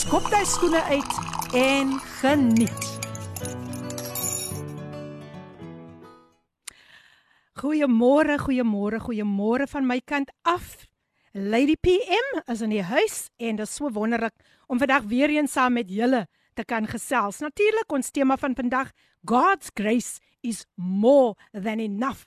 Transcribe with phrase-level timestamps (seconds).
[0.00, 1.16] skop jy skoene uit
[1.58, 2.86] en geniet.
[7.60, 10.86] Goeiemôre, goeiemôre, goeiemôre van my kant af.
[11.36, 14.32] Lady PM is in die huis en dit is so wonderlik
[14.72, 16.24] om vandag weer eens saam met julle
[16.56, 17.42] te kan gesels.
[17.44, 18.94] Natuurlik ons tema van vandag,
[19.28, 22.24] God's grace is more than enough.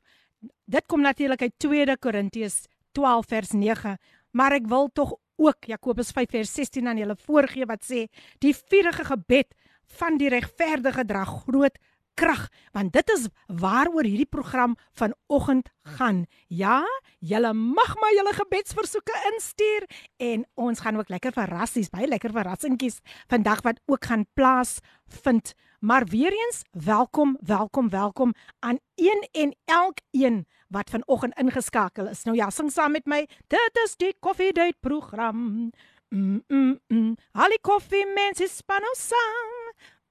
[0.70, 3.98] Dit kom natuurlik uit 2 Korintiërs 12 vers 9,
[4.38, 8.06] maar ek wil tog ook Jakobus 5 vers 16 aan julle voorgee wat sê
[8.44, 9.52] die vurige gebed
[10.00, 11.78] van die regverdige dra groot
[12.14, 16.26] krag want dit is waaroor hierdie program vanoggend gaan.
[16.48, 16.84] Ja,
[17.20, 23.02] julle mag maar julle gebedsversoeke instuur en ons gaan ook lekker verrassies, baie lekker verrassingkies
[23.28, 24.80] vandag wat ook gaan plaas
[25.24, 25.54] vind.
[25.80, 32.24] Maar weer eens, welkom, welkom, welkom aan een en elkeen wat vanoggend ingeskakel is.
[32.24, 33.24] Nou ja, sing saam met my.
[33.48, 35.72] Dit is die Coffee Date program.
[36.10, 37.16] Mm mm mm.
[37.32, 39.54] Ali koffie mense span ons sang.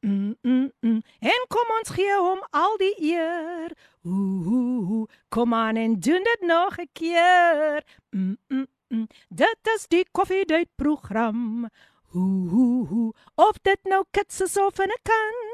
[0.02, 1.02] Mm, mm, mm.
[1.20, 3.70] En kom ons gee hom al die eer.
[4.02, 7.84] Ooh, kom aan en doen dit nog 'n keer.
[8.10, 9.06] Mm, mm, mm.
[9.28, 11.68] Dit is die Coffee Date program.
[12.14, 15.51] Ooh, of dit nou kits is of 'n kan.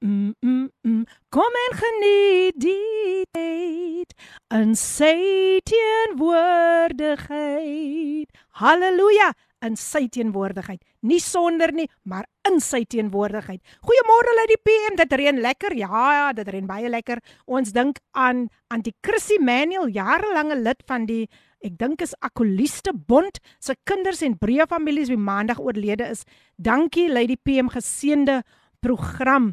[0.00, 1.04] Mm, mm, mm.
[1.28, 4.14] Kom en geniet die tyd
[4.56, 8.28] in sy teenwoordigheid.
[8.62, 9.32] Halleluja!
[9.66, 10.80] in sy teenwoordigheid.
[11.06, 13.60] Nie sonder nie, maar in sy teenwoordigheid.
[13.84, 15.76] Goeiemôre Lady PM, dit reën lekker.
[15.76, 17.20] Ja, dit reën baie lekker.
[17.44, 21.26] Ons dink aan Antie Chrissy Manuel, jarelange lid van die
[21.60, 26.24] ek dink is Akoliste Bond se kinders en breë families wie maandag oorlede is.
[26.56, 28.40] Dankie Lady PM geseënde
[28.80, 29.52] program.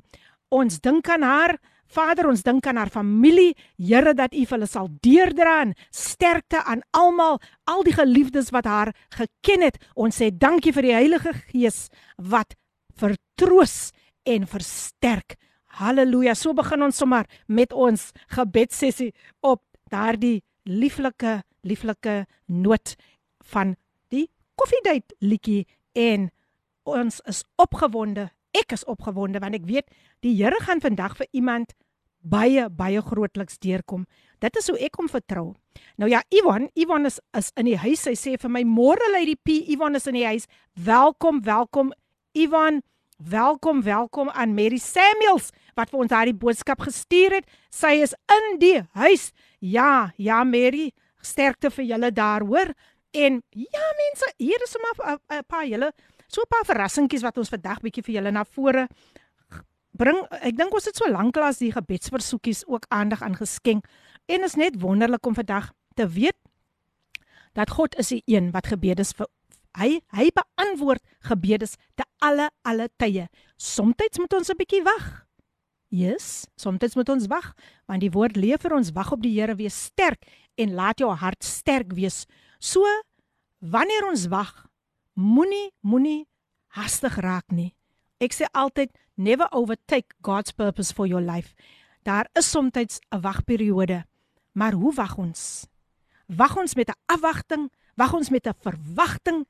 [0.53, 1.59] Ons dink aan haar
[1.93, 3.53] Vader, ons dink aan haar familie.
[3.77, 7.39] Here dat U hulle sal deurdra en sterkte aan almal,
[7.69, 9.77] al die geliefdes wat haar geken het.
[9.95, 11.87] Ons sê dankie vir die Heilige Gees
[12.17, 12.57] wat
[12.97, 13.93] vertroos
[14.25, 15.37] en versterk.
[15.83, 16.35] Halleluja.
[16.37, 22.97] So begin ons sommer met ons gebedssessie op daardie lieflike lieflike noot
[23.53, 23.77] van
[24.11, 24.27] die
[24.59, 26.31] koffiedייט liedjie en
[26.89, 28.31] ons is opgewonde
[28.62, 29.92] ek is opgewonde want ek weet
[30.26, 31.74] die Here gaan vandag vir iemand
[32.28, 34.06] baie baie grootliks deurkom.
[34.44, 35.54] Dit is hoe ek hom vertrou.
[35.98, 38.06] Nou ja, Ivan, Ivan is is in die huis.
[38.06, 40.48] Hy sê vir my môre lê die P, Ivan is in die huis.
[40.74, 41.94] Welkom, welkom
[42.38, 42.82] Ivan.
[43.18, 47.48] Welkom, welkom aan Mary Samuels wat vir ons daardie boodskap gestuur het.
[47.74, 49.32] Sy is in die huis.
[49.60, 50.92] Ja, ja Mary,
[51.22, 52.74] sterkte vir julle daar, hoor.
[53.18, 55.94] En ja mense, hier is sommer 'n paar julle
[56.28, 58.88] so 'n paar verrassingkies wat ons vandag bietjie vir julle na vore
[59.98, 60.20] bring.
[60.42, 63.86] Ek dink ons het so lank lank die gebedsversoekies ook aandag aan geskenk
[64.28, 66.38] en is net wonderlik om vandag te weet
[67.54, 69.28] dat God is die een wat gebedes vir
[69.78, 73.28] hy hy beantwoord gebedes te alle alle tye.
[73.58, 75.26] Somstyds moet ons 'n bietjie wag.
[75.90, 77.54] Yes, somstyds moet ons wag
[77.88, 80.22] want die woord leef vir ons wag op die Here wees sterk
[80.58, 82.26] en laat jou hart sterk wees.
[82.60, 82.84] So
[83.60, 84.67] wanneer ons wag,
[85.18, 86.28] moenie moenie
[86.78, 87.74] hastig raak nie.
[88.22, 91.56] Ek sê altyd never overtake God's purpose for your life.
[92.06, 94.06] Daar is soms 'n wagperiode,
[94.54, 95.68] maar hoe wag ons?
[96.28, 99.46] Wag ons met 'n afwagting, wag ons met 'n verwagting,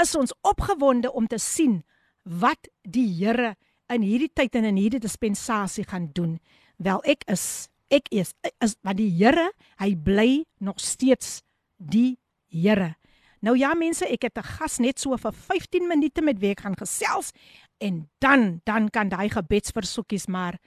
[0.00, 1.84] is ons opgewonde om te sien
[2.22, 3.56] wat die Here
[3.88, 6.38] in hierdie tyd en in hierdie dispensasie gaan doen.
[6.76, 11.42] Wel ek is ek is is wat die Here, hy bly nog steeds
[11.76, 12.96] die Here.
[13.40, 16.60] Nou ja mense, ek het 'n gas net so vir 15 minute met wie ek
[16.60, 17.32] gaan gesels
[17.78, 20.58] en dan dan kan daai gebedsversoekies maar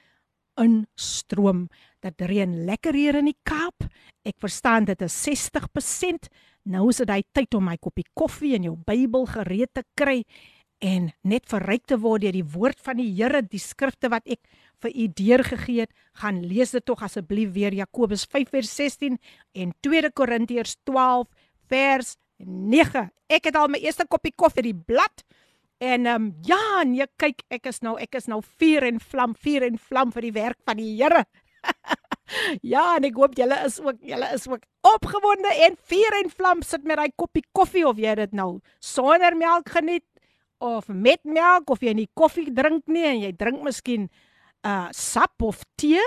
[0.56, 1.70] instroom.
[2.00, 3.86] Dat reën lekker hier in die Kaap.
[4.26, 6.30] Ek verstaan dit is 60%.
[6.64, 10.24] Nou is dit hy tyd om my koppie koffie en jou Bybel gereed te kry
[10.84, 14.42] en net verryk te word deur die woord van die Here, die skrifte wat ek
[14.84, 15.92] vir u deurgegee het.
[16.20, 19.18] Gaan lees dit tog asseblief weer Jakobus 5:16
[19.54, 21.28] en 2 Korintiërs 12
[21.70, 22.18] vers
[22.48, 23.08] 9.
[23.28, 25.24] Ek het al my eerste koppie koffie die blad.
[25.84, 29.34] En ehm um, ja, nee, kyk, ek is nou ek is nou vuur en vlam,
[29.36, 31.26] vuur en vlam vir die werk van die Here.
[32.74, 34.64] ja, en ek hoop julle is ook julle is ook
[34.94, 39.36] opgewonde en vuur en vlam sit met daai koppie koffie of jy dit nou sonder
[39.36, 40.08] melk geniet
[40.64, 44.08] of met melk of jy nie koffie drink nie en jy drink miskien
[44.64, 46.04] uh sap of tee.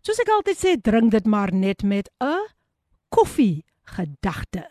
[0.00, 2.48] Soos ek altyd sê, drink dit maar net met 'n
[3.12, 4.64] koffie gedagte.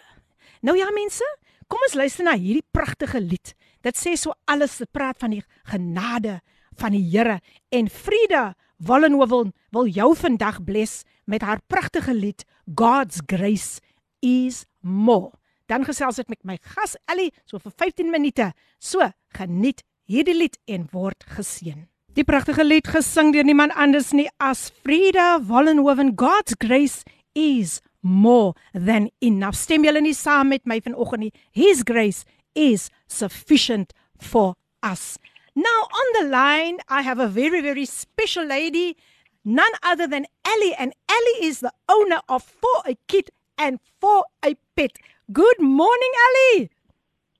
[0.59, 1.23] Nou ja mense,
[1.71, 3.53] kom ons luister na hierdie pragtige lied.
[3.85, 6.39] Dit sê so alles, dit praat van die genade
[6.79, 7.39] van die Here
[7.75, 12.45] en Frieda Wallenhoven wil jou vandag bless met haar pragtige lied
[12.75, 13.79] God's Grace
[14.19, 15.31] is More.
[15.67, 18.51] Dan gesels ek met my gas Ellie so vir 15 minute.
[18.79, 19.03] So,
[19.35, 21.85] geniet hierdie lied en word geseën.
[22.17, 27.06] Die pragtige lied gesing deur niemand anders nie as Frieda Wallenhoven God's Grace
[27.38, 29.56] is more than enough.
[29.56, 31.34] Stem julle nie saam met my vanoggend nie.
[31.51, 32.25] His grace
[32.56, 35.18] is sufficient for us.
[35.56, 38.98] Now on the line I have a very very special lady,
[39.44, 44.25] none other than Ellie and Ellie is the owner of For a Kid and For
[44.44, 44.98] a Pet.
[45.31, 46.69] Good morning Ellie.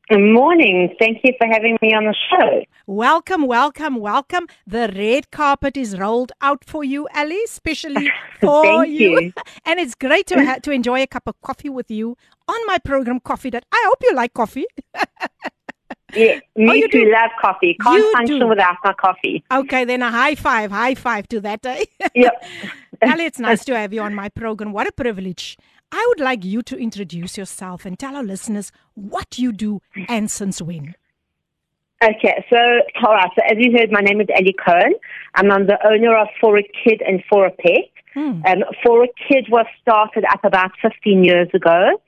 [0.10, 0.96] Good morning.
[0.98, 2.64] Thank you for having me on the show.
[2.88, 4.48] Welcome, welcome, welcome.
[4.66, 8.10] The red carpet is rolled out for you, Ellie, especially
[8.42, 9.20] for you.
[9.22, 9.34] you.
[9.66, 12.18] And it's great to ha- to enjoy a cup of coffee with you
[12.48, 13.66] on my program Coffee That.
[13.72, 14.66] I hope you like coffee.
[16.16, 17.06] Yeah, me Oh, you too.
[17.06, 17.12] do?
[17.12, 17.78] Love coffee.
[17.84, 18.48] Can't You function do.
[18.48, 19.44] without my coffee.
[19.52, 21.64] okay, then a high five, high five to that.
[21.64, 21.86] Eh?
[22.16, 22.44] Yep.
[23.04, 24.72] Ellie, it's nice to have you on my program.
[24.74, 25.56] What a privilege.
[25.92, 30.30] I would like you to introduce yourself and tell our listeners what you do and
[30.30, 30.96] since when.
[32.02, 32.58] Okay, so
[33.06, 33.30] all right.
[33.36, 34.94] So as you heard, my name is Ellie Cohen.
[35.36, 37.92] and I'm the owner of For a Kid and For a Pet.
[38.14, 38.42] Hmm.
[38.46, 42.00] Um, For a Kid was started up about 15 years ago.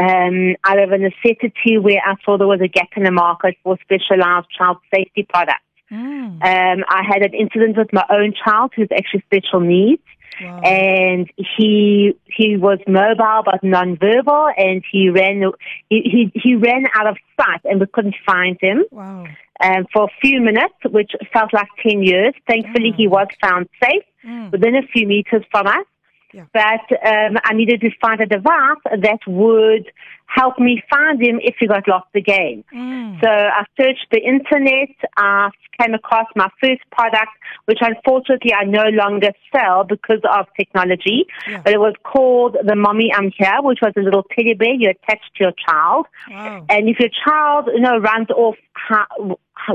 [0.00, 3.56] Um, out of a necessity where I saw there was a gap in the market
[3.62, 5.64] for specialized child safety products.
[5.90, 6.42] Mm.
[6.42, 10.02] Um, I had an incident with my own child who's actually special needs.
[10.42, 10.60] Wow.
[10.60, 15.42] and he he was mobile but non-verbal, and he ran
[15.88, 19.26] he he, he ran out of sight, and we couldn't find him Wow.
[19.62, 22.34] um, for a few minutes, which felt like ten years.
[22.48, 24.52] Thankfully, he was found safe Mm.
[24.52, 25.86] within a few meters from us.
[26.34, 26.44] Yeah.
[26.52, 28.76] But um, I needed to find a device
[29.06, 29.90] that would
[30.34, 32.64] help me find him if he got lost again.
[32.72, 33.20] Mm.
[33.20, 34.94] So I searched the internet.
[35.16, 35.50] I
[35.80, 37.32] came across my first product,
[37.64, 41.26] which unfortunately I no longer sell because of technology.
[41.48, 41.62] Yeah.
[41.62, 44.90] But it was called the Mommy I'm Here, which was a little teddy bear you
[44.90, 46.06] attached to your child.
[46.30, 46.64] Wow.
[46.68, 48.56] And if your child, you know, runs off,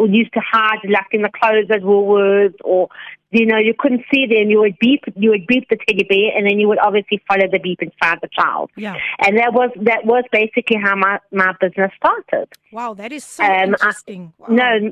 [0.07, 2.89] used to hide like in the clothes at Woolworths or,
[3.31, 6.37] you know, you couldn't see them, you would beep, you would beep the teddy bear
[6.37, 8.71] and then you would obviously follow the beep and find the child.
[8.75, 8.95] Yeah.
[9.19, 10.44] And that was, that was basically
[10.83, 12.47] how my, my business started.
[12.71, 14.33] Wow, that is so Um, I- interesting.
[14.37, 14.47] Wow.
[14.49, 14.91] No,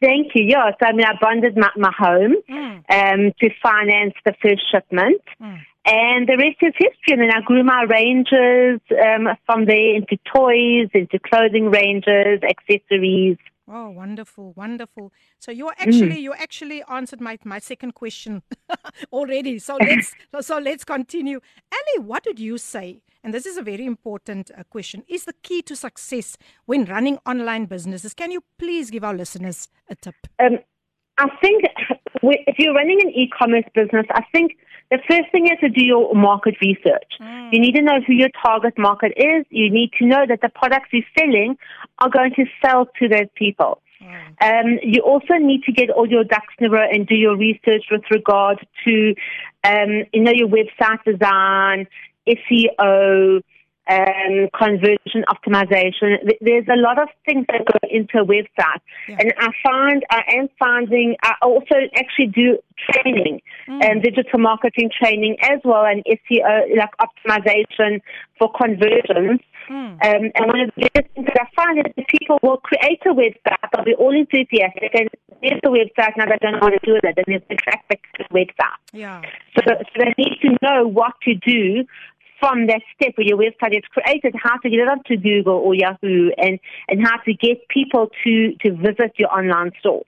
[0.00, 0.44] thank you.
[0.44, 2.76] Yeah, so I mean, I bonded my, my home Mm.
[2.90, 5.22] um, to finance the first shipment.
[5.40, 5.58] Mm.
[5.84, 7.12] And the rest is history.
[7.14, 13.36] And then I grew my ranges um, from there into toys, into clothing ranges, accessories.
[13.68, 15.12] Oh, wonderful, wonderful.
[15.38, 15.56] So Mm.
[15.56, 18.42] you're actually you actually answered my my second question
[19.12, 19.58] already.
[19.58, 21.40] So let's so let's continue.
[21.72, 23.02] Ellie, what did you say?
[23.24, 25.04] And this is a very important uh, question.
[25.08, 26.36] Is the key to success
[26.66, 28.14] when running online businesses?
[28.14, 30.16] Can you please give our listeners a tip?
[30.40, 30.58] Um,
[31.18, 31.64] I think
[32.22, 34.56] if you're running an e-commerce business, I think
[34.92, 37.12] the first thing is to do your market research.
[37.50, 39.46] You need to know who your target market is.
[39.48, 41.56] You need to know that the products you're selling
[41.98, 43.80] are going to sell to those people.
[44.42, 47.36] Um, you also need to get all your ducks in a row and do your
[47.36, 49.14] research with regard to,
[49.64, 51.86] um, you know, your website design,
[52.28, 53.40] SEO,
[53.88, 56.18] um, conversion optimization.
[56.40, 59.16] There's a lot of things that go into a website, Yeah.
[59.18, 62.58] and I find I am finding I also actually do
[62.90, 63.40] training
[63.80, 68.00] and digital marketing training as well, and SEO like optimization
[68.38, 69.40] for conversions.
[69.70, 69.92] Mm.
[69.92, 73.00] Um, and one of the biggest things that I find is that people will create
[73.06, 75.08] a website, they'll be all enthusiastic, and
[75.40, 77.56] there's the website, now they don't know what to do with it, and there's the
[77.56, 78.78] traffic to the website.
[78.92, 79.22] Yeah.
[79.56, 81.84] So, so they need to know what to do
[82.42, 85.54] from that step where your website is created, how to get it up to Google
[85.54, 90.02] or Yahoo, and, and how to get people to, to visit your online store.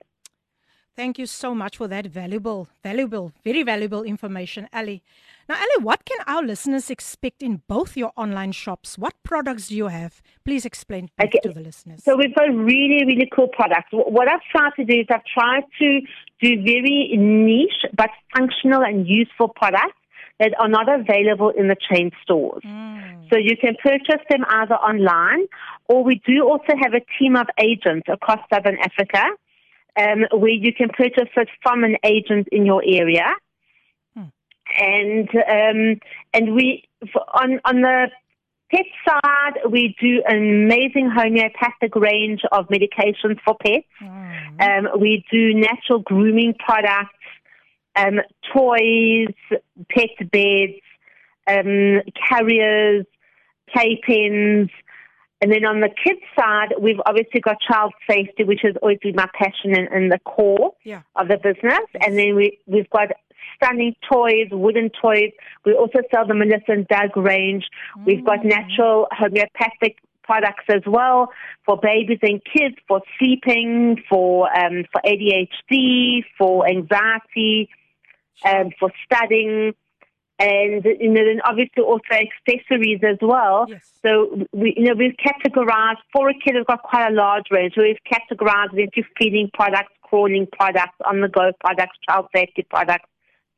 [0.95, 5.03] Thank you so much for that valuable, valuable, very valuable information, Ali.
[5.49, 8.97] Now, Ali, what can our listeners expect in both your online shops?
[8.97, 10.21] What products do you have?
[10.45, 11.39] Please explain Okay.
[11.43, 12.01] to the listeners.
[12.03, 13.89] So we've got really, really cool products.
[13.91, 15.99] What I've tried to do is I've tried to
[16.41, 19.99] do very niche but functional and useful products
[20.39, 22.63] that are not available in the chain stores.
[22.65, 23.29] Mm.
[23.29, 25.47] So you can purchase them either online
[25.89, 29.23] or we do also have a team of agents across Southern Africa
[29.97, 33.33] um, where you can purchase it from an agent in your area.
[34.15, 34.23] Hmm.
[34.79, 35.99] And um,
[36.33, 36.87] and we
[37.33, 38.09] on on the
[38.71, 43.85] pet side, we do an amazing homeopathic range of medications for pets.
[44.01, 44.61] Mm.
[44.61, 47.13] Um, we do natural grooming products,
[47.95, 48.19] um,
[48.53, 49.33] toys,
[49.89, 50.81] pet beds,
[51.47, 53.05] um, carriers,
[53.73, 54.69] playpens.
[55.41, 59.15] And then on the kids side, we've obviously got child safety, which has always been
[59.15, 61.01] my passion and, and the core Yeah.
[61.15, 61.85] of the business.
[62.01, 63.09] And then we, we've got
[63.55, 65.31] stunning toys, wooden toys.
[65.65, 67.65] We also sell the Melissa and Doug range.
[68.05, 71.29] We've got natural homeopathic products as well
[71.65, 77.69] for babies and kids, for sleeping, for um, for ADHD, for anxiety,
[78.45, 79.73] um, for studying,
[80.37, 83.65] and you know, then obviously also accessories as well.
[83.69, 83.89] Yes.
[84.01, 86.55] So we, you know, we've categorized for a kid.
[86.55, 87.73] We've got quite a large range.
[87.75, 93.09] So we've categorized into feeding products, crawling products, on-the-go products, child safety products,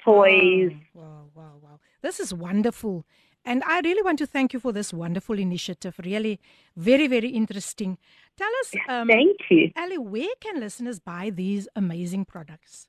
[0.04, 0.72] toys.
[0.94, 1.80] Wow, wow, wow, wow.
[2.02, 3.06] This is wonderful.
[3.44, 6.00] And I really want to thank you for this wonderful initiative.
[6.04, 6.40] Really,
[6.76, 7.98] very, very interesting.
[8.38, 9.72] Tell us, um, Thank you.
[9.76, 12.88] Ali, where can listeners buy these amazing products?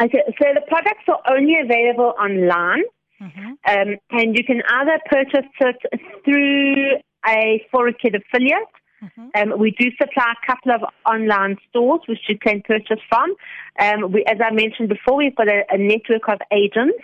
[0.00, 2.84] Okay, so the products are only available online,
[3.20, 3.52] Mm-hmm.
[3.68, 5.76] um, and you can either purchase it
[6.24, 8.66] through a For a Kid affiliate.
[9.00, 9.30] Mhm.
[9.36, 13.34] Um, we do supply a couple of online stores which you can purchase from.
[13.78, 16.98] Um, we, as I mentioned before, we've got a, a network of agents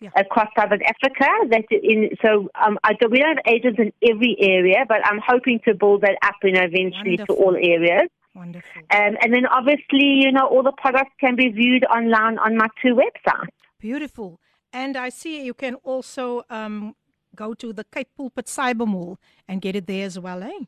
[0.00, 0.08] Yeah.
[0.16, 1.28] across Southern Africa.
[1.52, 5.20] That in so um, I do, we don't have agents in every area, but I'm
[5.32, 7.36] hoping to build that up, you know, eventually Wonderful.
[7.36, 8.08] to all areas.
[8.34, 8.82] Wonderful.
[8.92, 12.68] Um, and then obviously, you know, all the products can be viewed online on my
[12.80, 13.48] two websites.
[13.78, 14.40] Beautiful.
[14.72, 16.94] And I see you can also um,
[17.34, 19.18] go to the Cape Pulpit Cyber Mall
[19.48, 20.64] and get it there as well, eh?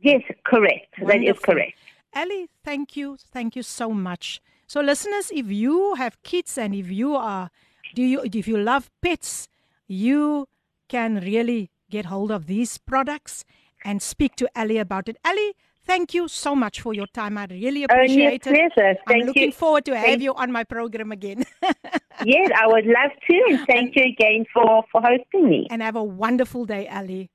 [0.00, 0.94] Yes, correct.
[1.06, 1.78] That is correct.
[2.14, 3.16] Ali, thank you.
[3.16, 4.40] Thank you so much.
[4.66, 7.50] So listeners, if you have kids and if you are
[7.94, 9.48] do you if you love pets,
[9.86, 10.48] you
[10.88, 13.44] can really get hold of these products
[13.84, 15.16] and speak to Ali about it.
[15.24, 15.54] Ali,
[15.86, 17.36] thank you so much for your time.
[17.38, 18.52] I really Only a appreciate it.
[18.54, 18.88] pleasure.
[18.90, 19.52] I'm Thank looking you.
[19.52, 21.44] forward to have Thank- you on my program again.
[22.24, 25.66] Yes, I would love to, and thank you again for, for hosting me.
[25.70, 27.30] and have a wonderful day, Ali.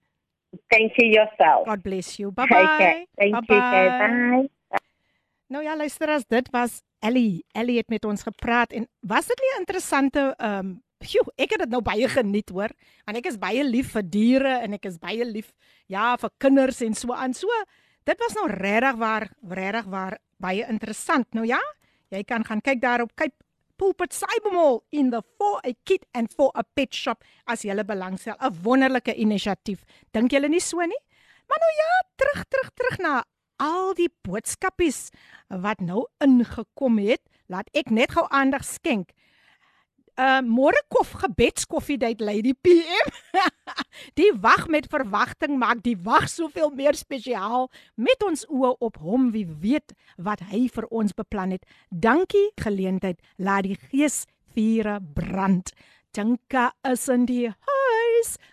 [0.72, 1.66] Thank you yourself.
[1.66, 2.32] God bless you.
[2.40, 2.76] Bye-bye.
[2.76, 3.38] Okay, thank you.
[3.58, 4.80] Okay, bye.
[5.50, 7.44] Nou ja, luister as dit was Ellie.
[7.54, 11.50] Ellie het met ons gepraat en was dit nie 'n interessante ehm um, Pjoe, ek
[11.52, 12.72] het dit nou baie geniet hoor.
[13.06, 15.52] Want ek is baie lief vir diere en ek is baie lief
[15.88, 17.34] ja vir kinders en so aan.
[17.34, 17.48] So
[18.08, 21.28] dit was nou regtig waar regtig waar baie interessant.
[21.36, 21.60] Nou ja,
[22.14, 23.36] jy kan gaan kyk daar op Cape
[23.78, 28.36] Pulpit Cybermall in the for a kid and for a pet shop as jy belangstel.
[28.40, 29.84] 'n Wonderlike inisiatief.
[30.12, 31.04] Dink julle nie so nie?
[31.48, 33.24] Maar nou ja, terug terug terug na
[33.58, 35.10] al die boodskapies
[35.50, 39.12] wat nou ingekom het, laat ek net gou aandag skenk
[40.18, 43.12] uh môre kof gebedskoffie date lady PM.
[44.20, 49.30] die wag met verwagting maak die wag soveel meer spesiaal met ons oë op hom
[49.36, 51.66] wie weet wat hy vir ons beplan het.
[51.90, 55.74] Dankie geleentheid laat die gees vure brand.
[56.18, 57.87] Dinka is in die huis.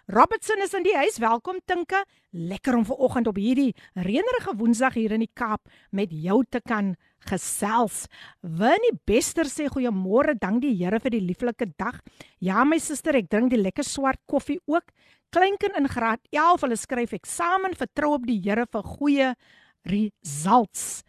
[0.07, 1.17] Robertson is in die huis.
[1.19, 2.03] Welkom Tinka.
[2.37, 6.61] Lekker om ver oggend op hierdie reënerige Woensdag hier in die Kaap met jou te
[6.61, 6.91] kan
[7.31, 8.03] gesels.
[8.43, 12.03] Winnie Bester sê goeiemôre, dank die Here vir die lieflike dag.
[12.45, 14.93] Ja my suster, ek drink die lekker swart koffie ook.
[15.33, 19.33] Kleinkind in graad 11, hulle skryf eksamen, vertrou op die Here vir goeie
[19.89, 21.05] results.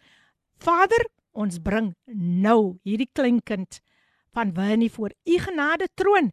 [0.56, 1.04] Vader,
[1.36, 3.82] ons bring nou hierdie kleinkind
[4.32, 6.32] van Winnie voor u genade troon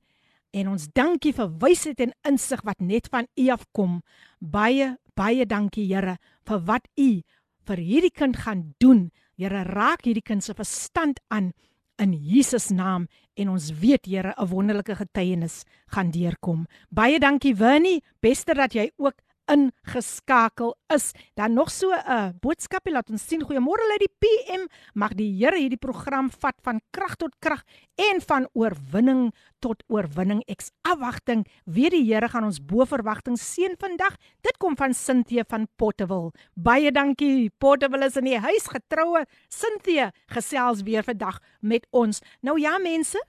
[0.54, 4.02] en ons dankie vir wysheid en insig wat net van u afkom.
[4.40, 6.18] Baie baie dankie Here
[6.48, 7.22] vir wat u
[7.68, 9.10] vir hierdie kind gaan doen.
[9.38, 11.54] Here raak hierdie kind se verstand aan
[12.02, 13.08] in Jesus naam
[13.38, 16.68] en ons weet Here 'n wonderlike getuienis gaan deurkom.
[16.90, 19.16] Baie dankie Winnie, beste dat jy ook
[19.52, 21.12] ingeskakel is.
[21.34, 23.42] Dan nog so 'n uh, boodskapie laat ons sien.
[23.44, 24.68] Goeiemôre uit die PM.
[24.94, 27.64] Mag die Here hierdie program vat van krag tot krag
[27.96, 30.44] en van oorwinning tot oorwinning.
[30.46, 31.48] Ek's afwagting.
[31.66, 34.18] Weet die Here gaan ons bo verwagting seën vandag.
[34.42, 36.32] Dit kom van Cynthia van Potterville.
[36.54, 37.52] Baie dankie.
[37.58, 39.26] Potterville is in die huis getroue.
[39.48, 42.22] Cynthia gesels weer vandag met ons.
[42.42, 43.24] Nou ja mense,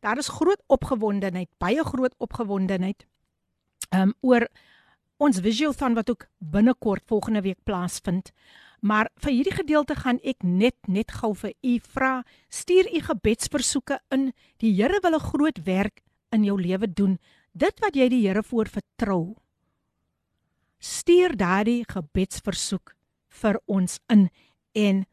[0.00, 3.06] daar is groot opgewondenheid, baie groot opgewondenheid.
[3.94, 4.48] Um oor
[5.22, 8.32] ons visualthon wat ook binnekort volgende week plaasvind.
[8.80, 12.12] Maar vir hierdie gedeelte gaan ek net net gou vir u vra,
[12.48, 14.32] stuur u gebedsversoeke in.
[14.60, 17.18] Die Here wil 'n groot werk in jou lewe doen.
[17.52, 19.36] Dit wat jy die Here voor vertrou.
[20.78, 22.94] Stuur daardie gebedsversoek
[23.28, 24.28] vir ons in
[24.74, 25.06] en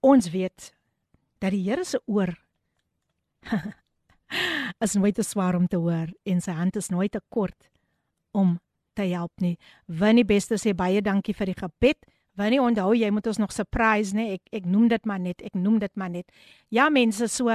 [0.00, 0.72] ons weet
[1.38, 2.36] dat die Here se oor
[4.84, 7.70] is nooit te swaar om te hoor en sy hand is nooit te kort
[8.32, 8.60] om
[8.94, 9.56] te help nie.
[9.86, 11.98] Winnie Beste sê baie dankie vir die gebed.
[12.38, 14.38] Winnie, onthou jy moet ons nog surprise, nê?
[14.38, 16.32] Ek ek noem dit maar net, ek noem dit maar net.
[16.72, 17.52] Ja mense, so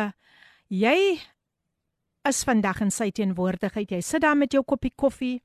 [0.70, 0.98] jy
[2.27, 3.96] is vandag in sy teenwoordigheid.
[3.98, 5.39] Jy sit daar met jou koppie koffie.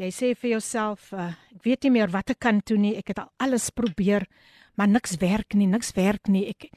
[0.00, 2.94] Jy sê vir jouself, uh, ek weet nie meer wat ek kan doen nie.
[2.96, 4.24] Ek het al alles probeer,
[4.78, 6.46] maar niks werk nie, niks werk nie.
[6.54, 6.70] Ek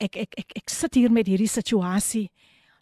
[0.00, 2.30] ek ek ek, ek sit hier met hierdie situasie,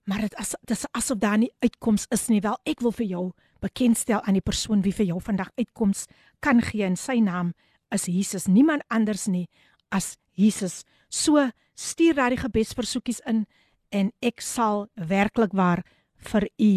[0.06, 2.42] maar dit is dis asof daar nie uitkoms is nie.
[2.44, 3.24] Wel, ek wil vir jou
[3.60, 6.06] bekendstel aan die persoon wie vir jou vandag uitkoms
[6.44, 7.54] kan gee in sy naam
[7.94, 9.46] is Jesus, niemand anders nie
[9.90, 10.84] as Jesus.
[11.08, 13.46] So stuur daai gebedsversoekies in
[13.90, 15.80] en ek sal werklik waar
[16.30, 16.72] vir u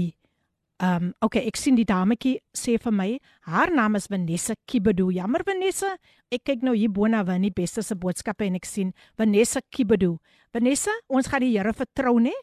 [0.81, 3.09] Ehm um, okay, ek sien die dametjie sê vir my,
[3.45, 5.11] haar naam is Vanessa Kibedu.
[5.13, 5.91] Jammer Vanessa,
[6.33, 10.15] ek kyk nou hier bo na Winnie Beste se boodskappe en ek sien Vanessa Kibedu.
[10.49, 12.33] Vanessa, ons gaan die Here vertrou nê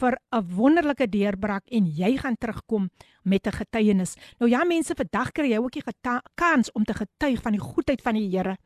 [0.00, 2.90] vir 'n wonderlike deurbraak en jy gaan terugkom
[3.22, 4.16] met 'n getuienis.
[4.38, 5.82] Nou ja mense, vandag kry jy ook die
[6.34, 8.56] kans om te getuig van die goedheid van die Here.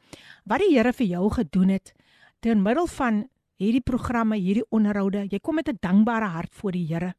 [0.45, 1.93] Wat die Here vir jou gedoen het
[2.41, 5.27] deur middel van hierdie programme, hierdie onderhoude.
[5.29, 7.15] Jy kom met 'n dankbare hart voor die Here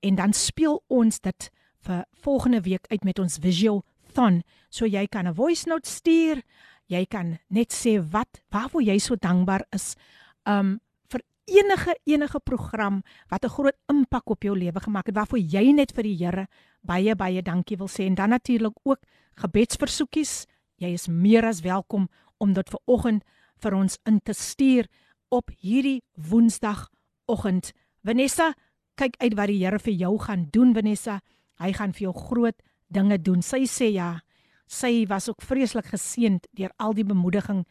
[0.00, 1.50] en dan speel ons dit
[1.84, 3.82] vir volgende week uit met ons visual
[4.12, 4.42] thon.
[4.70, 6.42] So jy kan 'n voice note stuur.
[6.86, 9.96] Jy kan net sê wat waarvoor jy so dankbaar is.
[10.44, 10.80] Um
[11.44, 15.92] enige enige program wat 'n groot impak op jou lewe gemaak het waarvoor jy net
[15.92, 16.46] vir die Here
[16.82, 19.00] baie baie dankie wil sê en dan natuurlik ook
[19.34, 20.46] gebedsversoekies.
[20.76, 22.08] Jy is meer as welkom
[22.38, 23.24] om dit vir oggend
[23.62, 24.88] vir ons in te stuur
[25.28, 27.72] op hierdie woensdagoggend.
[28.04, 28.52] Vanessa,
[28.94, 31.20] kyk uit wat die Here vir jou gaan doen Vanessa.
[31.58, 33.42] Hy gaan vir jou groot dinge doen.
[33.42, 34.20] Sy sê ja.
[34.66, 37.64] Sy was ook vreeslik geseënd deur al die bemoediging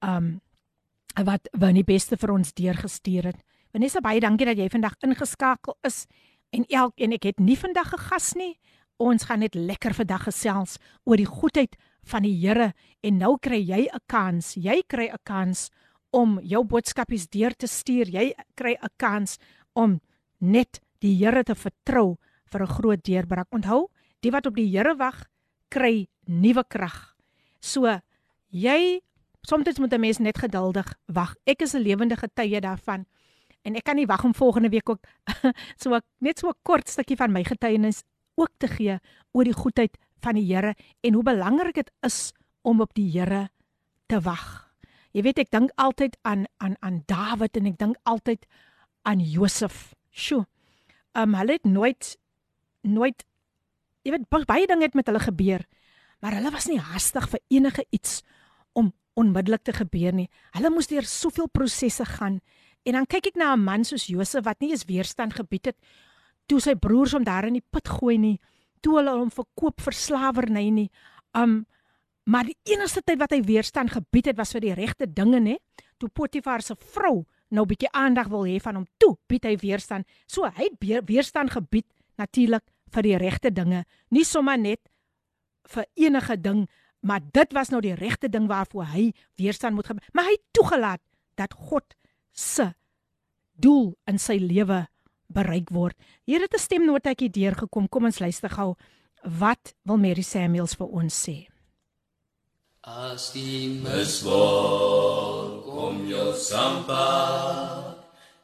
[0.00, 0.40] um
[1.24, 3.38] wat wat die beste vir ons deurgestuur het.
[3.72, 6.06] Vanessa baie dankie dat jy vandag ingeskakel is
[6.54, 8.58] en elkeen ek het nie vandag 'n gas nie.
[8.98, 12.72] Ons gaan net lekker vandag gesels oor die goedheid van die Here
[13.02, 14.54] en nou kry jy 'n kans.
[14.54, 15.70] Jy kry 'n kans
[16.10, 18.08] om jou boodskapies deur te stuur.
[18.08, 19.38] Jy kry 'n kans
[19.74, 20.00] om
[20.40, 23.48] net die Here te vertrou vir 'n groot deurbraak.
[23.52, 23.88] Onthou,
[24.20, 25.24] die wat op die Here wag,
[25.68, 27.14] kry nuwe krag.
[27.60, 28.00] So
[28.50, 29.00] jy
[29.40, 31.34] soms moet 'n mens net geduldig wag.
[31.44, 33.06] Ek is 'n lewende getuie daarvan.
[33.62, 35.02] En ek kan nie wag om volgende week ook
[35.82, 38.02] so net so 'n kort stukkie van my getuienis
[38.34, 38.98] ook te gee
[39.32, 43.48] oor die goedheid van die Here en hoe belangrik dit is om op die Here
[44.06, 44.68] te wag.
[45.12, 48.46] Jy weet ek dink altyd aan aan aan Dawid en ek dink altyd
[49.02, 49.94] aan Josef.
[50.10, 50.46] Sjoe.
[51.12, 52.18] Ehm um, hulle het nooit
[52.82, 53.24] nooit
[54.06, 55.64] jy weet baie dinge het met hulle gebeur,
[56.20, 58.22] maar hulle was nie hastig vir enige iets
[58.72, 60.28] om onmiddellik te gebeur nie.
[60.54, 62.40] Hulle moes deur soveel prosesse gaan.
[62.86, 65.76] En dan kyk ek na 'n man soos Josef wat nie eens weerstand gebied het
[66.48, 68.38] toe sy broers hom daar in die put gooi nie,
[68.80, 70.88] toe hulle hom verkoop vir slawerny nie.
[71.36, 71.64] Um
[72.28, 75.54] maar die enigste tyd wat hy weerstand gebied het was vir die regte dinge, nê?
[75.96, 79.56] Toe Potifar se vrou nou 'n bietjie aandag wil hê van hom toe, bied hy
[79.56, 80.06] weerstand.
[80.26, 81.86] So hy het weerstand gebied
[82.18, 84.80] natuurlik vir die regte dinge, nie sommer net
[85.68, 86.68] vir enige ding,
[87.00, 90.04] maar dit was nou die regte ding waarvoor hy weerstand moet gebied.
[90.12, 91.00] Maar hy het toegelaat
[91.34, 91.94] dat God
[92.32, 92.72] se
[93.52, 94.86] doel in sy lewe
[95.28, 95.96] bereik word.
[96.24, 97.88] Hier het 'n stemnotetjie deurgekom.
[97.88, 98.74] Kom ons luister gou.
[99.22, 101.46] Wat wil Mary Samuels vir ons sê?
[102.80, 107.98] As die miswolk om jou sampa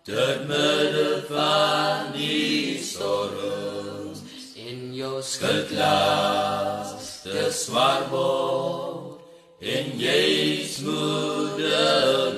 [0.04, 4.20] Dit midde van die storms
[4.54, 9.18] In jou skuldlas De swarbol
[9.60, 12.37] En jy smoeder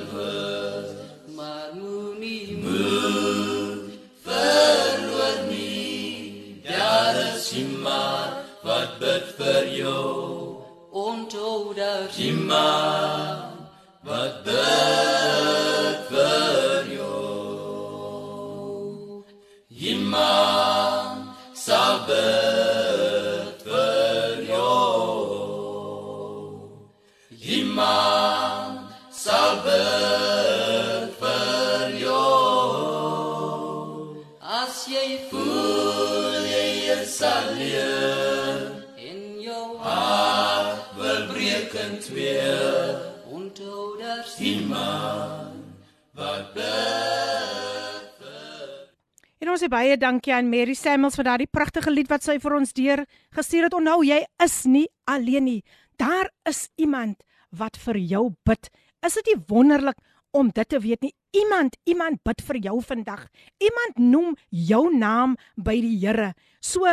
[1.34, 10.62] Maar moenie moed Verloor nie Daar is iemand wat bid vir jou
[10.96, 13.25] onthou daar iemand
[49.56, 53.00] ons baie dankie aan Mary Samuels vir daardie pragtige lied wat sy vir ons deur
[53.32, 53.76] gestuur het.
[53.78, 55.60] Onthou jy is nie alleen nie.
[55.96, 57.22] Daar is iemand
[57.56, 58.68] wat vir jou bid.
[59.06, 59.96] Is dit nie wonderlik
[60.36, 61.14] om dit te weet nie?
[61.32, 63.22] Iemand, iemand bid vir jou vandag.
[63.64, 66.34] Iemand noem jou naam by die Here.
[66.60, 66.84] So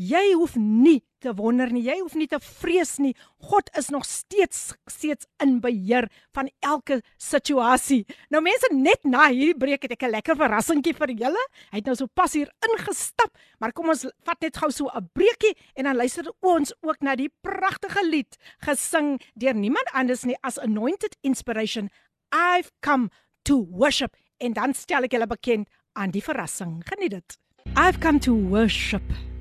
[0.00, 3.12] Jy hoef nie te wonder nie, jy hoef nie te vrees nie.
[3.44, 8.02] God is nog steeds steeds in beheer van elke situasie.
[8.32, 11.44] Nou mense, net na hierdie breek het ek 'n lekker verrassingkie vir julle.
[11.70, 15.10] Hy het nou so pas hier ingestap, maar kom ons vat net gou so 'n
[15.12, 20.36] breekie en dan luister ons ook na die pragtige lied gesing deur niemand anders nie
[20.42, 21.90] as Anointed Inspiration.
[22.32, 23.10] I've come
[23.44, 26.82] to worship en dan stel ek julle bekend aan die verrassing.
[26.84, 27.38] Geniet dit.
[27.76, 29.31] I've come to worship.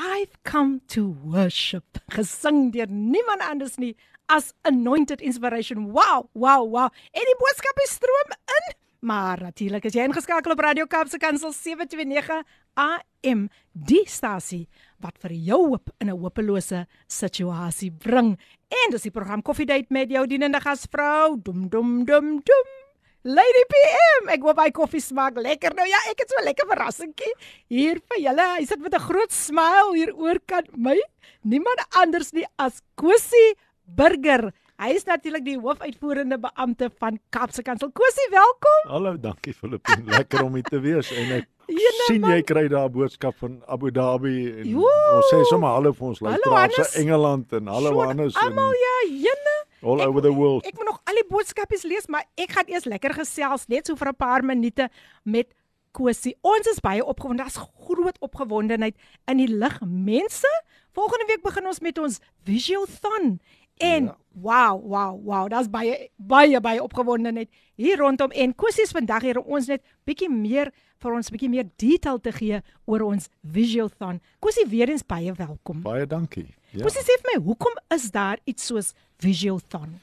[0.00, 1.98] I've come to worship.
[2.08, 3.92] Gesing deur niemand anders nie
[4.32, 5.92] as Anointed Inspiration.
[5.92, 6.88] Wow, wow, wow.
[7.12, 8.72] En die boodskap is stroom in.
[9.00, 12.40] Maar natuurlik is jy ingeskakel op Radio Kaapse Kansel 729
[12.80, 14.66] AM, die stasie
[15.04, 18.38] wat vir jou hoop in 'n hopelose situasie bring.
[18.68, 21.36] En dis die program Coffee Date met jou dienende gasvrou.
[21.42, 22.79] Dum dum dum dum.
[23.20, 25.74] Lady PM, ek hoop hy koffie smaak lekker.
[25.76, 27.32] Nou ja, ek het so 'n lekker verrassingkie
[27.68, 28.46] hier vir julle.
[28.56, 30.96] Hy sit met 'n groot smile hier oorkant my.
[31.44, 34.54] Niemand anders nie as Kosie Burger.
[34.80, 37.90] Hy is natuurlik die hoofuitvoerende beampte van Kapse Kansel.
[37.92, 38.88] Kosie, welkom.
[38.88, 40.06] Hallo, dankie Filippin.
[40.06, 42.30] Lekker om hier te wees en ek Jene sien man.
[42.34, 44.86] jy kry daar boodskap van Abu Dhabi en Jo.
[45.14, 48.96] ons sê sommer hallo vir ons luisteraars in Engeland en hallo Hannes Almal en ja,
[49.28, 49.56] jene.
[49.82, 50.66] all Ek- over the world.
[50.66, 53.94] Ek moet nog al die boodskapies lees, maar ek gaan eers lekker gesels net so
[53.96, 54.88] vir 'n paar minute
[55.24, 55.54] met
[55.92, 56.36] Kosie.
[56.42, 57.42] Ons is baie opgewonde.
[57.42, 57.56] Daar's
[57.86, 58.94] groot opgewondenheid
[59.26, 59.80] in die lig.
[59.84, 60.46] Mense,
[60.94, 63.40] volgende week begin ons met ons Visiothon.
[63.80, 64.16] En Ja.
[64.36, 67.48] wow, wow, wow, daar's baie baie baie opgewondenheid
[67.80, 71.48] hier rondom en Kosie is vandag hier om ons net bietjie meer vir ons bietjie
[71.48, 74.20] meer detail te gee oor ons Visiothon.
[74.38, 75.80] Kosie weer eens baie welkom.
[75.82, 76.46] Baie dankie.
[76.70, 76.84] Ja.
[76.84, 78.92] Kosie sê vir my, hoekom is daar iets soos
[79.24, 79.96] Visiothon?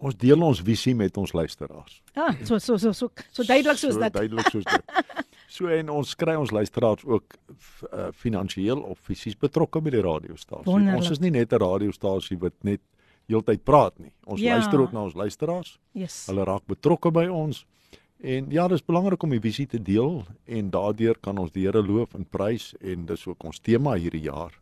[0.00, 1.98] Ons deel ons visie met ons luisteraars.
[2.16, 4.12] Ah, so so so so so duidelik soos so dit.
[4.16, 4.82] Duidelik soos dit.
[5.50, 7.34] So en ons kry ons luisteraars ook
[7.90, 10.62] uh, finansiëel of fisies betrokke by die radiostasie.
[10.68, 11.00] Wonderlik.
[11.02, 12.80] Ons is nie net 'n radiostasie wat net
[13.30, 14.12] heeltyd praat nie.
[14.26, 14.56] Ons Ja.
[14.58, 15.78] luister ook na ons luisteraars.
[15.92, 16.26] Yes.
[16.26, 17.64] Hulle raak betrokke by ons.
[18.22, 21.82] En ja, dis belangrik om die visie te deel en daardeur kan ons die Here
[21.82, 24.52] loof en prys en dis ook ons tema hierdie jaar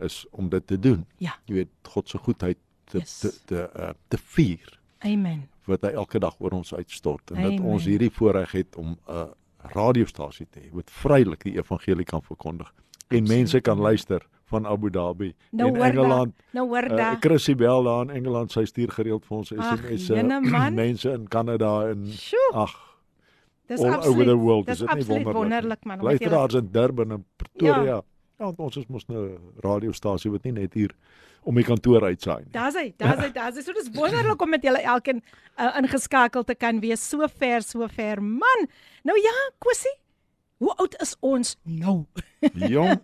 [0.00, 1.06] is om dit te doen.
[1.18, 1.36] Ja.
[1.46, 3.18] Jy weet God se goedheid te Yes.
[3.20, 5.48] te te, uh, te vier Amen.
[5.66, 7.62] wat hy elke dag oor ons uitstort en dat Amen.
[7.72, 9.26] ons hierdie voorreg het om 'n uh,
[9.74, 12.72] radiostasie te hê wat vrylik die evangelie kan verkondig
[13.10, 15.90] en mense kan luister van Abu Dhabi Nou en daar.
[15.90, 16.34] Engeland.
[16.56, 17.16] Nou hoor Uh, daar.
[17.20, 20.22] Chrissy Bell daar in Engeland, sy stuur gereeld vir ons SMS'e.
[20.82, 22.06] Mense in Kanada en
[22.52, 22.76] ag,
[23.66, 24.66] dis absoluut.
[24.66, 25.34] Dis absoluut wonderlik?
[25.36, 26.02] wonderlik man.
[26.02, 27.82] Luisteraars in Durban en Pretoria.
[27.82, 27.82] Ja.
[27.82, 28.02] Ja,
[28.38, 30.94] ja want ons is mos 'n radiostasie wat nie net hier
[31.42, 32.52] om die kantoor uitsaai nie.
[32.52, 33.62] Daar's hy, daar's hy, daar's hy.
[33.62, 35.22] So dis wonderlik om met julle elkeen
[35.58, 37.08] uh, ingeskakel te kan wees.
[37.08, 38.22] So ver, so ver.
[38.22, 38.68] Man.
[39.02, 39.94] Nou ja, Kosie.
[40.58, 42.04] Hoe oud is ons nou?
[42.54, 42.98] Jong,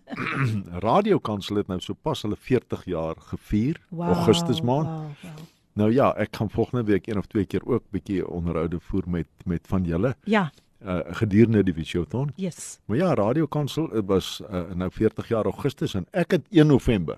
[0.83, 4.87] radiokansel het nou sopas hulle 40 jaar gevier, Augustus maand.
[4.87, 5.45] Wow, wow.
[5.75, 9.27] Nou ja, ek gaan volgende week een of twee keer ook bietjie onderhoude voer met
[9.45, 10.49] met van julle Ja,
[10.85, 12.31] uh, gedurende die Visiothon.
[12.35, 12.79] yes.
[12.85, 17.17] Maar ja, radiokansel het was uh, nou 40 jaar Augustus en ek het 1 November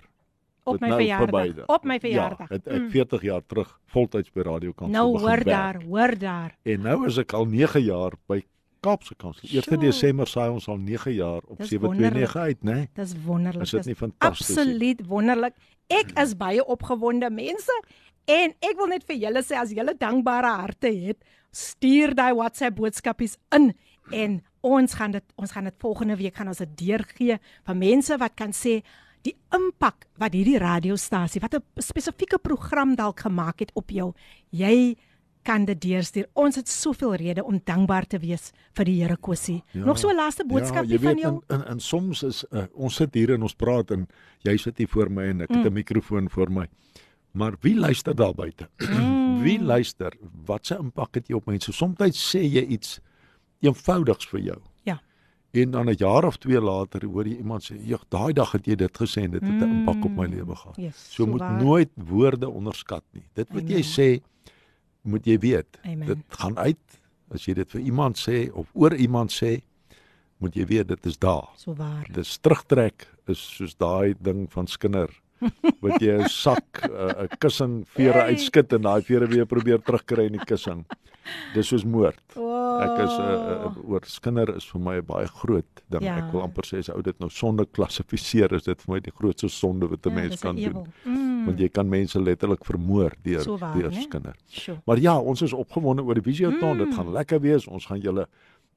[0.68, 1.66] Op my nou verjaardag.
[1.68, 2.50] Op my verjaardag.
[2.50, 2.90] Ja, het ek Mm.
[2.90, 5.46] 40 jaar terug voltyds by radiokansel Nou begin hoor werk.
[5.46, 6.58] daar, hoor daar.
[6.64, 8.42] En nou is ek al 9 jaar by
[8.80, 9.48] Kaapse Kansel.
[9.50, 9.78] 1 Sjoe.
[9.78, 12.74] Desember saai ons al 9 jaar op Dis 729 uit, né?
[12.74, 12.90] Nee?
[12.94, 13.64] Dis wonderlik.
[13.64, 14.58] Is dit nie fantasties nie?
[14.58, 15.58] Absoluut wonderlik.
[15.88, 17.80] Ek is baie opgewonde mense
[18.28, 21.22] en ek wil net vir julle sê as julle dankbare harte het,
[21.56, 23.72] stuur daai WhatsApp boodskapies in
[24.12, 27.38] en ons gaan dit ons gaan dit volgende week gaan ons dit deurgee
[27.68, 28.82] van mense wat kan sê
[29.26, 34.14] die impak wat hierdie radiostasie, wat 'n spesifieke program dalk gemaak het op jou.
[34.52, 34.96] Jy
[35.48, 36.28] kan dit deurstuur.
[36.34, 39.62] Ons het soveel redes om dankbaar te wees vir die Here Kosie.
[39.72, 39.86] Ja.
[39.86, 41.34] Nog so 'n laaste boodskapie ja, weet, van jou.
[41.48, 44.08] En, en, en soms is uh, ons sit hier en ons praat en
[44.44, 46.68] jy sit hier voor my en ek het 'n mikrofoon voor my.
[47.32, 48.70] Maar wie luister daar buite?
[49.46, 50.14] wie luister?
[50.46, 51.72] Wat se impak het jy op mense?
[51.72, 51.98] Soms
[52.36, 53.00] sê jy iets
[53.62, 54.60] eenvoudigs vir jou.
[54.84, 55.02] Ja.
[55.52, 58.66] En dan 'n jaar of twee later hoor jy iemand sê, "Ja, daai dag het
[58.66, 59.80] jy dit gesê en dit het 'n Mm.
[59.80, 61.64] impak op my lewe gehad." Yes, so so moet waar.
[61.64, 63.24] nooit woorde onderskat nie.
[63.34, 64.22] Dit wat jy sê,
[65.08, 65.80] moet jy weet.
[65.84, 66.08] Amen.
[66.14, 67.00] Dit gaan uit
[67.34, 69.58] as jy dit vir iemand sê of oor iemand sê,
[70.44, 71.50] moet jy weet dit is daar.
[71.60, 72.06] So waar.
[72.14, 75.12] Dis terugtrek is soos daai ding van Skinner
[75.82, 78.34] wat jy 'n sak 'n uh, kussing vere Hey.
[78.34, 80.86] uitskit en daai vere weer probeer terugkry in die kussing.
[81.54, 82.20] Dis soos moord.
[82.36, 82.80] Oh.
[82.82, 86.04] Ek is 'n uh, uh, oor Skinner is vir my 'n baie groot ding.
[86.04, 86.18] Ja.
[86.18, 89.12] Ek wil amper sê as ou dit nou sonde klassifiseer is dit vir my die
[89.12, 90.88] grootste sonde wat 'n Ja, mens kan doen.
[91.06, 91.46] Mm.
[91.46, 94.02] Want jy kan mense letterlik vermoor deur So waar, deur né?
[94.02, 94.36] Skinner.
[94.50, 94.78] Sjoe.
[94.86, 96.78] Maar ja, ons is opgewonde oor die Visioton.
[96.78, 96.86] Mm.
[96.86, 97.68] Dit gaan lekker wees.
[97.68, 98.28] Ons gaan julle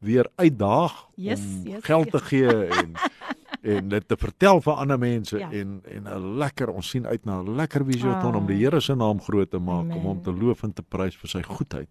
[0.01, 2.13] weer uitdaag Yes, om yes, geld yes.
[2.13, 2.93] te gee en
[3.79, 5.51] en dit te vertel vir ander mense Ja.
[5.53, 8.37] en en 'n lekker ons sien uit na 'n lekker visioton Ah.
[8.37, 9.97] om die Here se naam groot te maak, Amen.
[9.97, 11.89] om hom te loof en te prys vir sy goedheid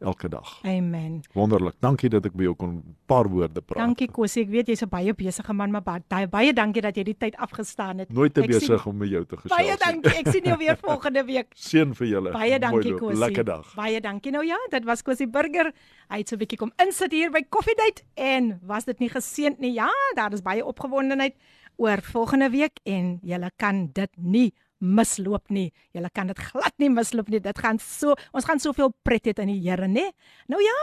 [0.00, 0.58] elke dag.
[0.64, 1.20] Amen.
[1.32, 1.74] Wonderlik.
[1.80, 3.78] Dankie dat ek by jou kon 'n paar woorde praat.
[3.84, 7.02] Dankie Kosie, ek weet jy's 'n baie besige man, maar baie baie, dankie dat jy
[7.04, 8.12] die tyd afgestaan het.
[8.12, 9.56] Nooit te besig om met jou te gesels.
[9.58, 10.18] Baie dankie.
[10.18, 11.52] Ek sien jou weer volgende week.
[11.54, 12.32] Seën vir julle.
[12.32, 12.94] Baie dankie.
[12.94, 13.18] Kosie.
[13.18, 13.74] Lekker dag.
[13.74, 14.32] Baie dankie.
[14.32, 15.72] Nou ja, dit was Kosie Burger.
[16.08, 19.08] Hy het so 'n bietjie kom insit hier by Coffee Date en was dit nie
[19.08, 19.72] geseend nie?
[19.72, 21.34] Ja, daar is baie opgewondenheid
[21.76, 25.70] oor volgende week en julle kan dit nie misloop nie.
[25.92, 27.40] Julle kan dit glad nie misloop nie.
[27.40, 30.10] Dit gaan so ons gaan soveel pret hê in die Here, né?
[30.48, 30.78] Nou ja,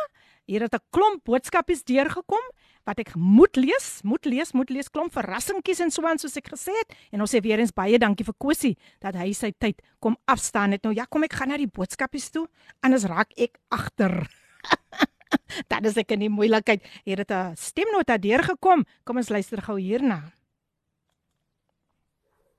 [0.47, 2.45] hier het 'n klomp boodskapies deurgekom
[2.85, 6.47] wat ek moet lees, moet lees, moet lees klomp verrassingkies en so aan soos ek
[6.53, 6.95] gesê het.
[7.11, 10.71] En ons sê weer eens baie dankie vir Kosie dat hy sy tyd kom afstaan
[10.71, 10.83] het.
[10.83, 12.47] Nou ja, kom ek gaan na die boodskapies toe,
[12.81, 14.27] anders raak ek agter.
[15.71, 16.81] Dan is ek in die moeilikheid.
[17.03, 18.85] Hier het 'n stemnota deurgekom.
[19.03, 20.36] Kom ons luister gou hierna.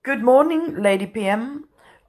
[0.08, 1.66] Good morning, Lady PM.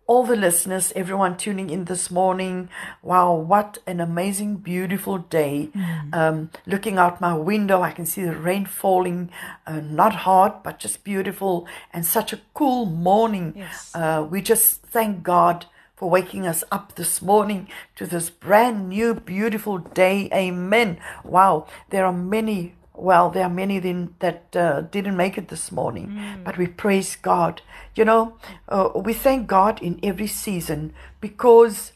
[0.08, 2.70] All the listeners, everyone tuning in this morning.
[3.04, 5.68] Wow, what an amazing, beautiful day.
[6.14, 9.32] Um, looking out my window, I can see the rain falling,
[9.68, 13.54] uh, not hard, but just beautiful, and such a cool morning.
[13.58, 13.92] Yes.
[13.94, 15.66] Uh, we just thank God
[15.98, 20.30] for waking us up this morning to this brand new, beautiful day.
[20.34, 21.00] Amen.
[21.26, 25.72] Wow, there are many well, there are many then that uh, didn't make it this
[25.72, 26.08] morning,
[26.44, 27.62] but we praise God.
[27.96, 31.94] You know, uh, we thank God in every season because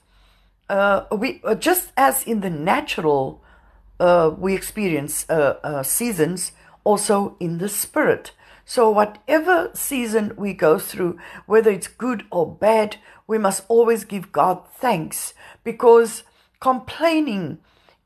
[0.70, 3.42] uh, we uh, just as in the natural
[4.00, 6.52] uh, we experience uh, uh, seasons,
[6.84, 8.32] also in the spirit.
[8.66, 14.32] So whatever season we go through, whether it's good or bad, we must always give
[14.32, 16.24] God thanks because
[16.60, 17.60] complaining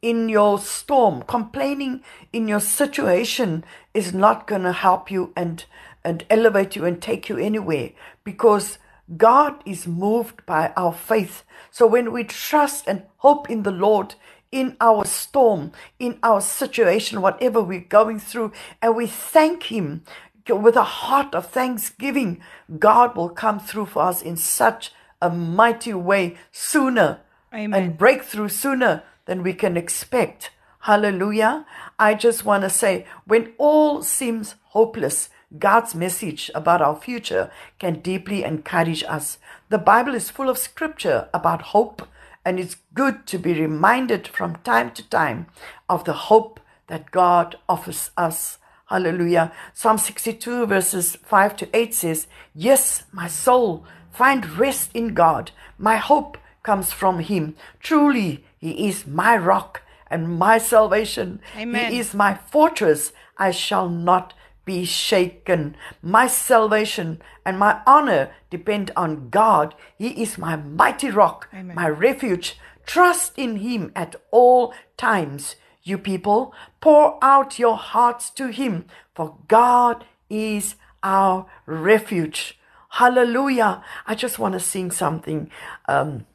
[0.08, 5.66] in your storm, complaining in your situation is not going to help you and
[6.02, 7.90] and elevate you and take you anywhere
[8.24, 8.78] because
[9.18, 11.44] God is moved by our faith.
[11.72, 14.16] So when we trust and hope in the Lord
[14.50, 20.04] in our storm, in our situation, whatever we're going through, and we thank Him
[20.48, 22.40] with a heart of thanksgiving,
[22.80, 27.20] God will come through for us in such a mighty way sooner
[27.54, 27.74] Amen.
[27.74, 30.50] and breakthrough sooner than we can expect.
[30.80, 31.66] Hallelujah.
[32.00, 38.00] I just want to say when all seems hopeless, God's message about our future can
[38.00, 39.38] deeply encourage us.
[39.70, 42.08] The Bible is full of scripture about hope,
[42.44, 45.48] and it's good to be reminded from time to time
[45.88, 48.58] of the hope that God offers us.
[48.88, 49.52] Hallelujah.
[49.74, 55.52] Psalm 62, verses 5 to 8 says, Yes, my soul, find rest in God.
[55.78, 57.56] My hope comes from Him.
[57.82, 61.40] Truly, He is my rock and my salvation.
[61.56, 61.92] Amen.
[61.92, 63.12] He is my fortress.
[63.38, 64.34] I shall not
[64.66, 65.76] be shaken.
[66.02, 69.74] My salvation and my honor depend on God.
[69.98, 71.76] He is my mighty rock, Amen.
[71.76, 72.58] my refuge.
[72.86, 75.56] Trust in Him at all times.
[75.84, 82.60] You people, pour out your hearts to Him, for God is our refuge.
[82.90, 83.84] Hallelujah.
[84.06, 85.50] I just want to sing something.
[85.88, 86.26] Um,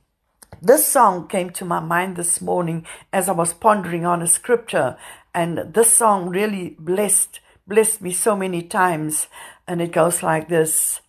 [0.62, 4.96] this song came to my mind this morning as I was pondering on a scripture,
[5.34, 9.26] and this song really blessed blessed me so many times.
[9.66, 11.00] And it goes like this: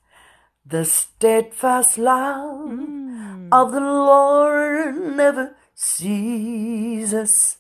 [0.65, 3.49] The steadfast love hmm.
[3.51, 7.57] of the Lord never ceases;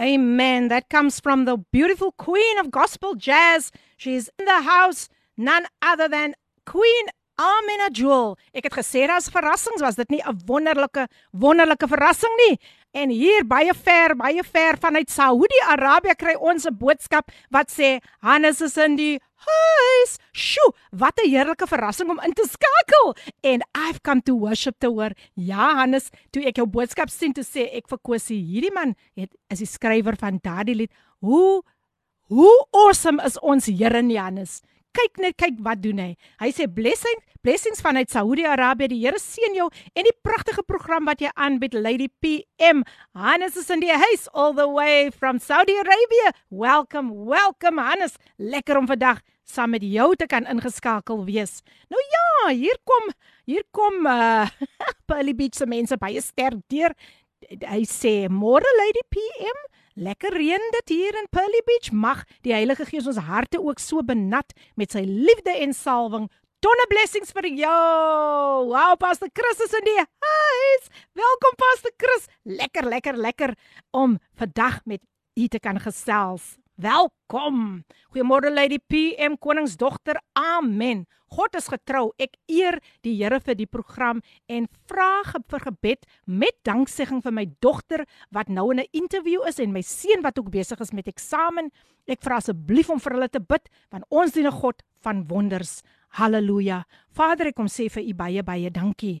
[0.00, 0.68] Amen.
[0.68, 3.72] That comes from the beautiful queen of gospel jazz.
[3.96, 7.06] She's in the house, none other than Queen
[7.38, 8.36] Amina Jewel.
[8.52, 12.58] Ek het gesê daar's verrassings, was dit nie 'n wonderlike wonderlike verrassing nie?
[12.96, 18.60] En hier baie ver, baie ver vanuit Saudi-Arabië kry ons 'n boodskap wat sê Hannes
[18.60, 20.18] is in die huis.
[20.32, 23.16] Sjoe, wat 'n heerlike verrassing om in te skakel.
[23.42, 25.12] En I've come to worship te hoor.
[25.34, 29.30] Ja, Hannes, toe ek jou boodskap sien, toe sê ek vir Kosie, hierdie man het
[29.50, 30.92] is die skrywer van daardie lied.
[31.20, 31.62] Hoe
[32.28, 34.60] Hoe awesome is ons Here in Johannes?
[34.98, 36.12] Kyk net, kyk wat doen hy.
[36.42, 38.88] Hy sê blessing, blessings vanuit Saudi-Arabië.
[38.90, 42.82] Die Here seën jou en die pragtige program wat jy aanbied Lady PM.
[43.14, 46.32] Hannes is in die huis all the way from Saudi Arabia.
[46.50, 48.18] Welcome, welcome Hannes.
[48.42, 51.60] Lekker om vandag saam met jou te kan ingeskakel wees.
[51.94, 53.14] Nou ja, hier kom
[53.46, 54.50] hier kom uh
[55.06, 56.98] Pearly Beach se mense baie sterk deur.
[57.46, 59.66] Hy sê môre Lady PM
[59.98, 61.90] Lekker reën dit hier in Pearly Beach.
[61.90, 66.28] Mag die Heilige Gees ons harte ook so benat met sy liefde en salwing.
[66.62, 68.68] Tonne blessings vir jou.
[68.70, 70.86] Wow, Pastor Chris is in die huis.
[71.18, 72.30] Welkom Pastor Chris.
[72.46, 73.56] Lekker, lekker, lekker
[73.90, 75.02] om vandag met
[75.34, 76.54] u te kan gesels.
[76.78, 77.82] Welkom.
[78.14, 80.20] Goeiemôre Lady PM Koningsdogter.
[80.38, 81.08] Amen.
[81.26, 82.12] God is getrou.
[82.22, 87.44] Ek eer die Here vir die program en vra vir gebed met danksegging vir my
[87.58, 91.08] dogter wat nou in 'n onderhoud is en my seun wat ook besig is met
[91.08, 91.72] eksamen.
[92.06, 95.82] Ek vra asseblief om vir hulle te bid want ons dien 'n God van wonders.
[96.10, 96.84] Halleluja.
[97.10, 99.20] Vader, ek kom sê vir u baie baie dankie.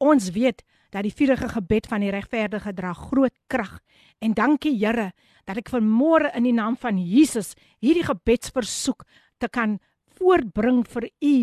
[0.00, 0.64] Ons weet
[0.96, 3.80] dat die vurige gebed van die regverdige dra groot krag.
[4.24, 5.10] En dankie Here
[5.44, 7.52] dat ek vanmôre in die naam van Jesus
[7.84, 9.04] hierdie gebedsversoek
[9.38, 9.76] te kan
[10.16, 11.36] voortbring vir u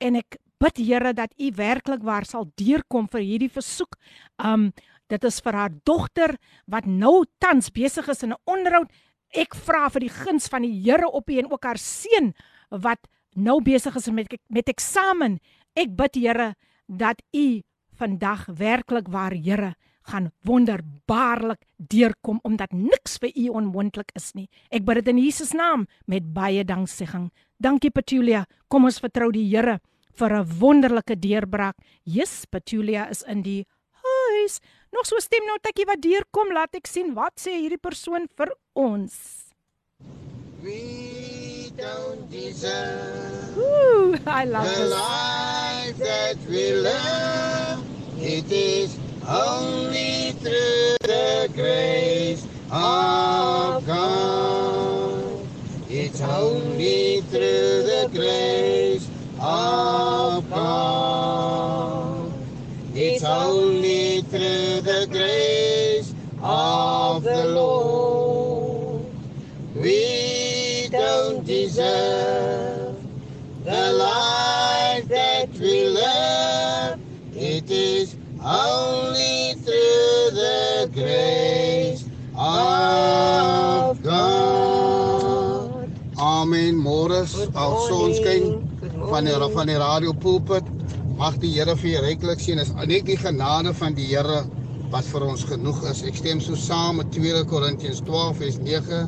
[0.00, 3.98] en ek bid Here dat u werklik waar sal deurkom vir hierdie versoek.
[4.40, 4.72] Um
[5.12, 6.32] dit is vir haar dogter
[6.72, 8.88] wat nou tans besig is in 'n onderhoud.
[9.34, 12.32] Ek vra vir die guns van die Here op u en ook haar seun
[12.70, 13.04] wat
[13.36, 15.38] nou besig is met met eksamen.
[15.76, 16.54] Ek bid Here
[16.88, 17.60] dat u
[17.98, 24.48] vandag werklik waar Here gaan wonderbaarlik deurkom omdat niks vir u onmoontlik is nie.
[24.70, 27.30] Ek bid dit in Jesus naam met baie danksegging.
[27.56, 28.44] Dankie Petulia.
[28.68, 29.80] Kom ons vertrou die Here
[30.18, 31.76] vir 'n wonderlike deurbraak.
[32.04, 34.60] Jesus Petulia is in die huis.
[34.92, 36.52] Nog so stem nou tikkie wat deurkom.
[36.52, 39.14] Laat ek sien wat sê hierdie persoon vir ons.
[40.62, 41.23] We
[41.76, 44.90] don't deserve Ooh, I love the this.
[44.92, 47.84] life that we live.
[48.18, 55.46] It is only through the grace of God.
[55.90, 59.08] It's only through the grace
[59.40, 62.32] of God.
[62.94, 67.93] It's only through the grace of the Lord.
[81.14, 82.04] Grace
[82.36, 85.88] of God.
[86.18, 86.78] Amen.
[86.78, 87.24] Môre
[87.54, 88.58] al sonskyn
[89.10, 90.66] van die van die radio pulpit.
[91.18, 92.60] Mag die Here vir jou ryklik seën.
[92.62, 94.42] Is net die genade van die Here
[94.94, 96.02] wat vir ons genoeg is.
[96.06, 99.04] Ek stem so saam met 2 Korintiërs 12 vers 9.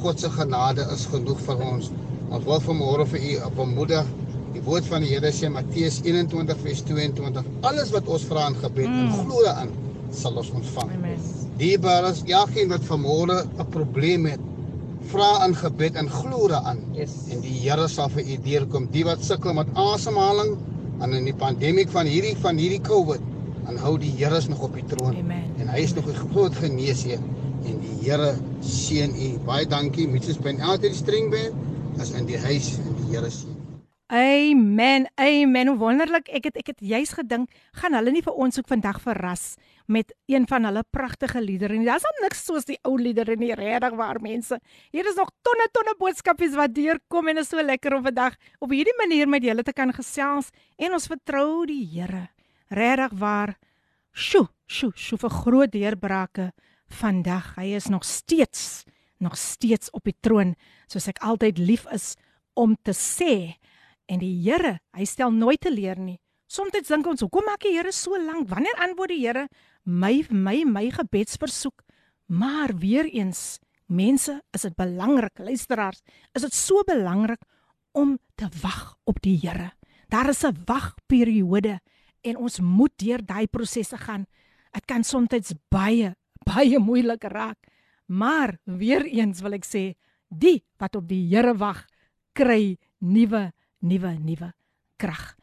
[0.00, 1.90] God se genade is genoeg vir ons.
[2.30, 4.08] Ons wil vanmôre vir u op bemoedig.
[4.54, 7.52] Die woord van die Here sê Matteus 21 vers 22.
[7.68, 9.00] Alles wat ons vra in gebed mm.
[9.04, 9.72] en glo daarin,
[10.10, 10.92] sal ons ontvang.
[10.96, 11.18] Amen.
[11.60, 14.40] Diebares, elkeen wat vanmôre 'n probleem het,
[15.10, 16.78] vra in gebed en glo daaraan.
[16.92, 17.10] Yes.
[17.30, 18.88] En die Here sal vir u deurkom.
[18.90, 20.56] Die wat sukkel met asemhaling
[21.00, 23.20] en in die pandemie van hierdie van hierdie COVID,
[23.68, 25.16] en hou die Here is nog op die troon.
[25.16, 25.44] Amen.
[25.58, 27.20] En hy is nog 'n groot geneesheer
[27.64, 29.38] en die Here seën u.
[29.44, 30.08] Baie dankie.
[30.08, 31.52] Mitsus Ben altyd string ben
[32.00, 33.49] as in die huis en die Here seën.
[34.10, 35.06] Amen.
[35.14, 35.68] Amen.
[35.68, 36.26] Hoe wonderlik.
[36.34, 39.54] Ek het ek het juis gedink, gaan hulle nie vir ons ook vandag verras
[39.86, 41.86] met een van hulle pragtige liedere nie.
[41.86, 44.58] Daar's al niks soos die ou liedere nie, regtig waar mense.
[44.90, 48.74] Hier is nog tonne tonne boodskapies wat deurkom en is so lekker om vandag op
[48.74, 52.26] hierdie manier met julle te kan gesels en ons vertrou die Here.
[52.74, 53.54] Regtig waar.
[54.10, 56.50] Sjoe, sjoe, sjoe vir groot deurbrake
[56.98, 57.54] vandag.
[57.62, 58.82] Hy is nog steeds
[59.20, 60.54] nog steeds op die troon,
[60.88, 62.14] soos ek altyd lief is
[62.58, 63.59] om te sê.
[64.10, 66.18] En die Here, hy stel nooit teleur nie.
[66.50, 68.48] Soms dink ons, hoekom maak die Here so lank?
[68.50, 69.46] Wanneer antwoord die Here
[69.84, 71.84] my my my gebedsversoek?
[72.26, 76.02] Maar weer eens, mense, is dit belangrik, luisteraars,
[76.34, 77.42] is dit so belangrik
[77.94, 79.72] om te wag op die Here.
[80.10, 81.78] Daar is 'n wagperiode
[82.22, 84.26] en ons moet deur daai prosesse gaan.
[84.72, 86.14] Dit kan soms baie
[86.46, 87.58] baie moeilik raak.
[88.06, 89.94] Maar weer eens wil ek sê,
[90.28, 91.86] die wat op die Here wag,
[92.32, 94.52] kry nuwe nuwe nuwe
[94.96, 95.34] krag.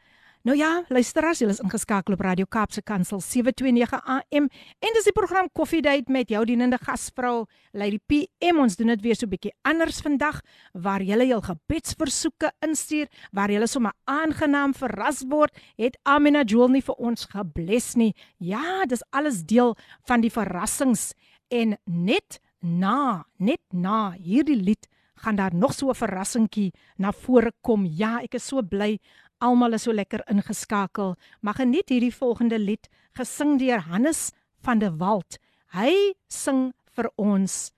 [0.46, 4.46] Nou ja, luisteraars, julle is ingeskakel op Radio Kaapse Kansel 729 AM
[4.78, 8.60] en dis die program Coffee Date met jou dienende gasvrou Lady PM.
[8.62, 10.40] Ons doen dit weer so 'n bietjie anders vandag
[10.72, 15.52] waar julle jul gebedsversoeke instuur, waar julle sommer aangenaam verras word.
[15.76, 18.14] Het Amina Jewel nie vir ons gebless nie.
[18.38, 19.76] Ja, dis alles deel
[20.06, 21.12] van die verrassings
[21.48, 24.88] en net na, net na hierdie lied
[25.18, 27.86] gaan daar nog so 'n verrassingkie na vore kom.
[27.86, 28.98] Ja, ek is so bly.
[29.38, 31.16] Almal is so lekker ingeskakel.
[31.40, 34.30] Maar geniet hierdie volgende lied gesing deur Hannes
[34.62, 35.38] van der Walt.
[35.72, 37.72] Hy sing vir ons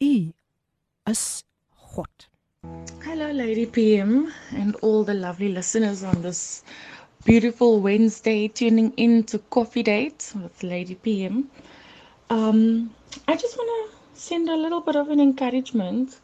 [0.00, 0.32] U
[1.06, 2.28] is God.
[3.02, 6.62] Hello, Lady PM, and all the lovely listeners on this
[7.24, 11.50] beautiful Wednesday tuning in to Coffee Date with Lady PM.
[12.30, 12.90] Um,
[13.26, 16.20] I just want to send a little bit of an encouragement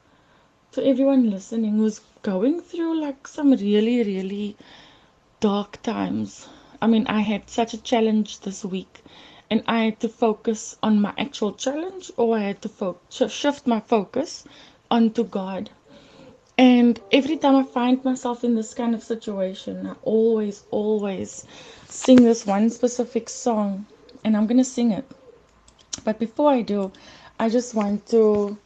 [0.77, 4.55] to everyone listening who's going through like some really, really
[5.41, 6.49] dark times.
[6.83, 9.03] I mean, I had such a challenge this week,
[9.51, 13.31] and I had to focus on my actual challenge, or I had to fo- sh-
[13.31, 14.45] shift my focus
[14.91, 15.70] onto God.
[16.59, 21.47] And every time I find myself in this kind of situation, I always, always
[21.89, 23.87] sing this one specific song,
[24.24, 25.11] and I'm going to sing it.
[26.05, 26.93] But before I do,
[27.41, 28.59] I just want to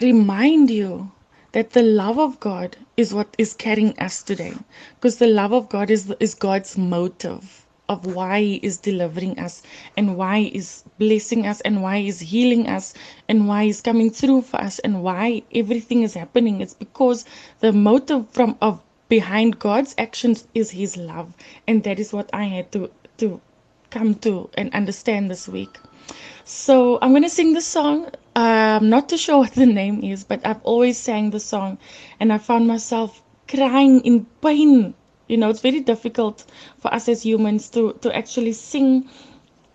[0.00, 1.12] remind you
[1.52, 4.54] that the love of God is what is carrying us today.
[4.96, 9.62] Because the love of God is, is God's motive of why He is delivering us
[9.96, 12.94] and why He is blessing us and why He is healing us
[13.28, 16.60] and why He's coming through for us and why everything is happening.
[16.60, 17.24] It's because
[17.60, 21.32] the motive from of behind God's actions is His love.
[21.66, 23.40] And that is what I had to to
[23.90, 25.78] come to and understand this week.
[26.44, 28.08] So I'm gonna sing the song.
[28.34, 31.78] I'm not too sure what the name is, but I've always sang the song,
[32.20, 34.94] and I found myself crying in pain.
[35.28, 36.44] You know, it's very difficult
[36.78, 39.08] for us as humans to to actually sing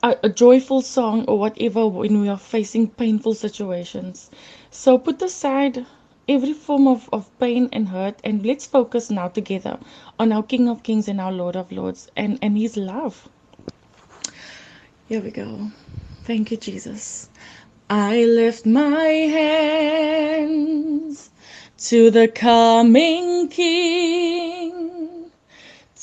[0.04, 4.30] a, a joyful song or whatever when we are facing painful situations.
[4.70, 5.86] So put aside
[6.28, 9.78] every form of, of pain and hurt and let's focus now together
[10.20, 13.30] on our King of Kings and our Lord of Lords and, and his love.
[15.14, 15.70] Here we go.
[16.24, 17.30] Thank you, Jesus.
[17.88, 21.30] I lift my hands
[21.90, 25.30] to the coming King,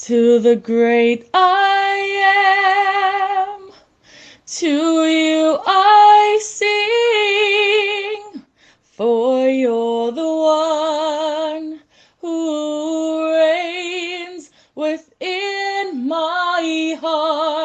[0.03, 1.97] to the great I
[3.59, 3.73] am.
[4.47, 8.45] To you I sing,
[8.85, 11.81] for you're the one
[12.21, 17.60] who reigns within my heart,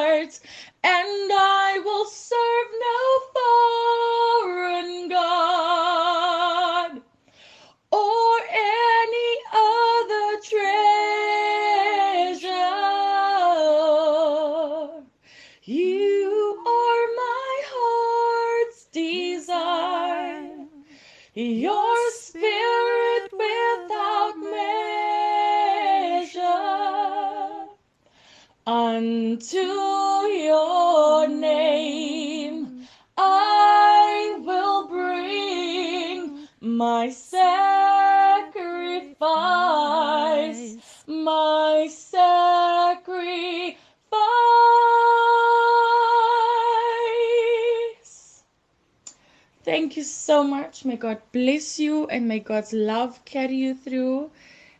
[28.96, 32.88] Unto your name
[33.18, 37.44] I will bring my sacrifice,
[41.08, 43.76] my sacrifice.
[49.66, 50.86] Thank you so much.
[50.86, 54.32] May God bless you and may God's love carry you through.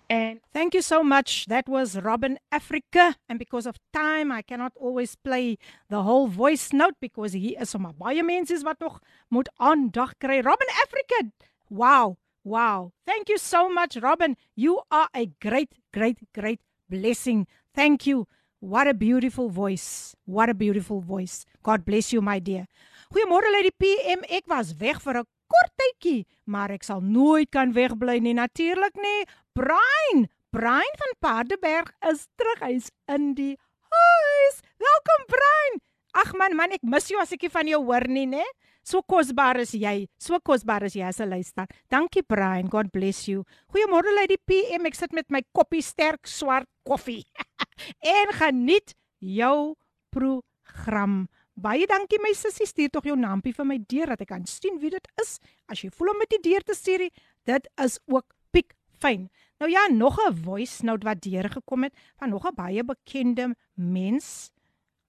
[0.10, 1.48] And Thank you so much.
[1.48, 5.58] That was Robin Africa and because of time I cannot always play
[5.90, 10.40] the whole voice note because hier is sommer baie mense wat nog moet aandag kry.
[10.40, 11.30] Robin Africa.
[11.70, 12.16] Wow.
[12.46, 12.94] Wow.
[13.06, 14.38] Thank you so much Robin.
[14.56, 17.48] You are a great great great blessing.
[17.74, 18.28] Thank you.
[18.60, 20.16] What a beautiful voice.
[20.24, 21.46] What a beautiful voice.
[21.64, 22.66] God bless you my dear.
[23.12, 24.24] Goeiemôre Lady PM.
[24.30, 28.96] Ek was weg vir 'n kort tydjie, maar ek sal nooit kan wegbly nie natuurlik
[29.00, 29.26] nie.
[29.56, 32.64] Brian, Brian van Paardeberg is terug.
[32.66, 33.56] Hy's in die
[33.92, 34.62] huis.
[34.82, 35.82] Welkom Brian.
[36.16, 38.44] Ag man, man, ek mis jou as ek nie van jou hoor nie, né?
[38.86, 40.06] So kosbaar is jy.
[40.22, 41.66] So kosbaar is jy as 'n luister.
[41.90, 42.70] Dankie Brian.
[42.70, 43.44] God bless you.
[43.74, 44.86] Goeiemôre Lady PM.
[44.86, 47.26] Ek sit met my koppie sterk swart koffie.
[48.16, 49.76] en geniet jou
[50.12, 51.28] program.
[51.56, 54.76] Baie dankie my sussie, stuur tog jou nampie vir my deur dat ek kan sien
[54.82, 55.38] wie dit is.
[55.72, 57.08] As jy voel om met die deur te stuur,
[57.48, 59.30] dit is ook piek fyn.
[59.64, 64.52] Nou ja, nog 'n voice note wat deurgekom het van nog 'n baie bekende mens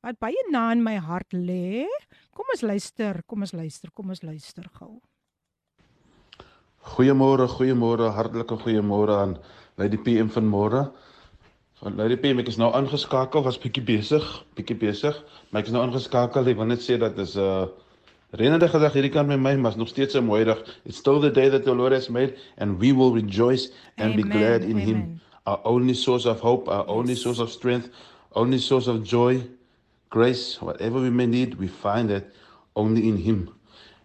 [0.02, 1.84] wat baie na in my hart lê.
[2.30, 5.00] Kom ons luister, kom ons luister, kom ons luister gou.
[6.78, 9.38] Goeiemôre, goeiemôre, hartlike goeiemôre aan
[9.76, 10.92] Lady PM vanmôre.
[10.92, 10.94] Van
[11.84, 14.24] Lady PM, ek is nou aangeskakel, was bietjie besig,
[14.56, 15.16] bietjie besig,
[15.50, 16.48] maar ek is nou aangeskakel.
[16.48, 17.66] Ek wil net sê dat is 'n uh,
[18.32, 20.64] reënende dag hierdie kant met my, maar is nog steeds 'n mooi dag.
[20.86, 24.22] It's still the day that the Lord has made and we will rejoice and be
[24.22, 24.86] Amen, glad in amen.
[24.86, 25.20] him.
[25.44, 27.90] Our only source of hope, our only source of strength,
[28.32, 29.44] only source of joy,
[30.08, 32.34] grace, whatever we may need, we find it
[32.74, 33.50] only in him.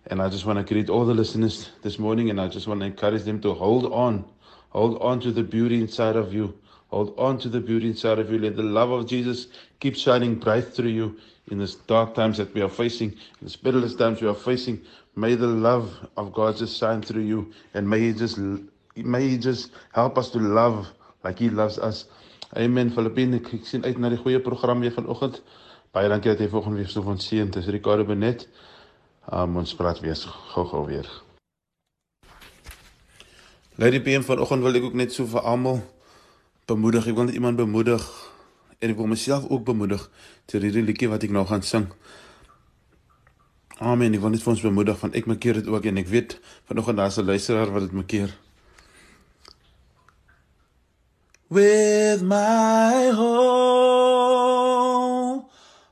[0.08, 2.82] And I just want to greet all the listeners this morning and I just want
[2.82, 4.26] to encourage them to hold on.
[4.70, 6.54] Hold on to the beauty inside of you.
[6.92, 8.38] Hold on to the beauty inside of you.
[8.38, 9.48] Let the love of Jesus
[9.80, 11.18] keep shining bright through you
[11.50, 13.12] in these dark times that we are facing,
[13.42, 14.82] in the perilous times we are facing.
[15.16, 18.38] May the love of God just shine through you and may He just
[18.96, 20.88] may He just help us to love
[21.24, 22.06] like He loves us.
[22.58, 22.89] Amen.
[22.92, 25.39] Filippine, ek, sien uit na die goeie program weer vanoggend.
[25.96, 27.48] Baie dankie dat jy volgende week so van seën.
[27.52, 28.50] Dis Ricardo Benet.
[29.32, 30.20] Um, ons praat weer
[30.52, 31.08] gou-gou weer.
[33.80, 35.80] Lady PM vanoggend wil ek ook net so vir almal
[36.72, 37.08] bemoedig.
[37.08, 38.06] Ek wil net iemand bemoedig
[38.80, 40.08] en ek wil myself ook bemoedig
[40.50, 41.90] ter hierdie liedjie wat ek nou gaan sing.
[43.82, 44.14] Amen.
[44.16, 47.04] Ek wil net vir ons bemoedig van ek maak dit ook en ek weet vanoggend
[47.04, 48.32] daar's 'n luisteraar wat dit maak.
[51.52, 54.32] with my whole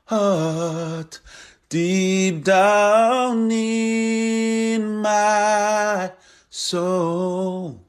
[0.06, 1.20] heart
[1.68, 6.10] deep down in my
[6.48, 7.84] soul.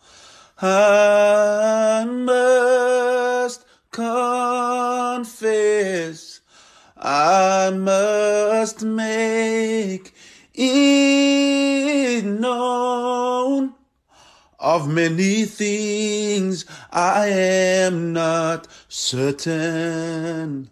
[0.61, 1.50] I
[8.83, 10.13] make
[10.53, 13.73] it known
[14.59, 20.69] of many things I am not certain.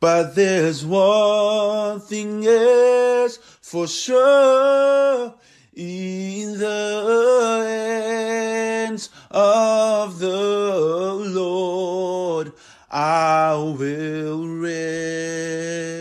[0.00, 5.34] But there's one thing is for sure
[5.74, 12.52] in the hands of the Lord
[12.90, 15.95] I will rest.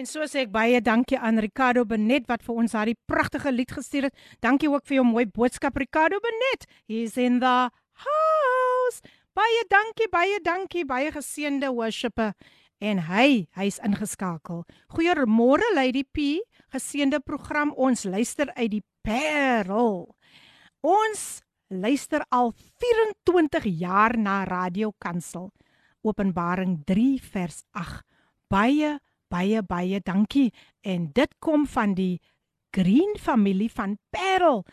[0.00, 3.72] En so sê ek baie dankie aan Ricardo Benet wat vir ons daardie pragtige lied
[3.76, 4.14] gestuur het.
[4.40, 6.64] Dankie ook vir jou mooi boodskap Ricardo Benet.
[6.88, 7.68] He's in the
[8.00, 9.02] house.
[9.36, 12.32] Baie dankie, baie dankie, baie geseënde worshipper.
[12.80, 14.62] En hy, hy's ingeskakel.
[14.88, 16.40] Goeiemôre Lady P,
[16.72, 17.74] geseënde program.
[17.76, 20.06] Ons luister uit die Parel.
[20.80, 25.50] Ons luister al 24 jaar na Radio Kansel.
[26.00, 28.00] Openbaring 3 vers 8.
[28.48, 28.96] Baie
[29.30, 30.50] baie baie dankie
[30.82, 32.20] en dit kom van die
[32.70, 34.64] Green familie van Parel.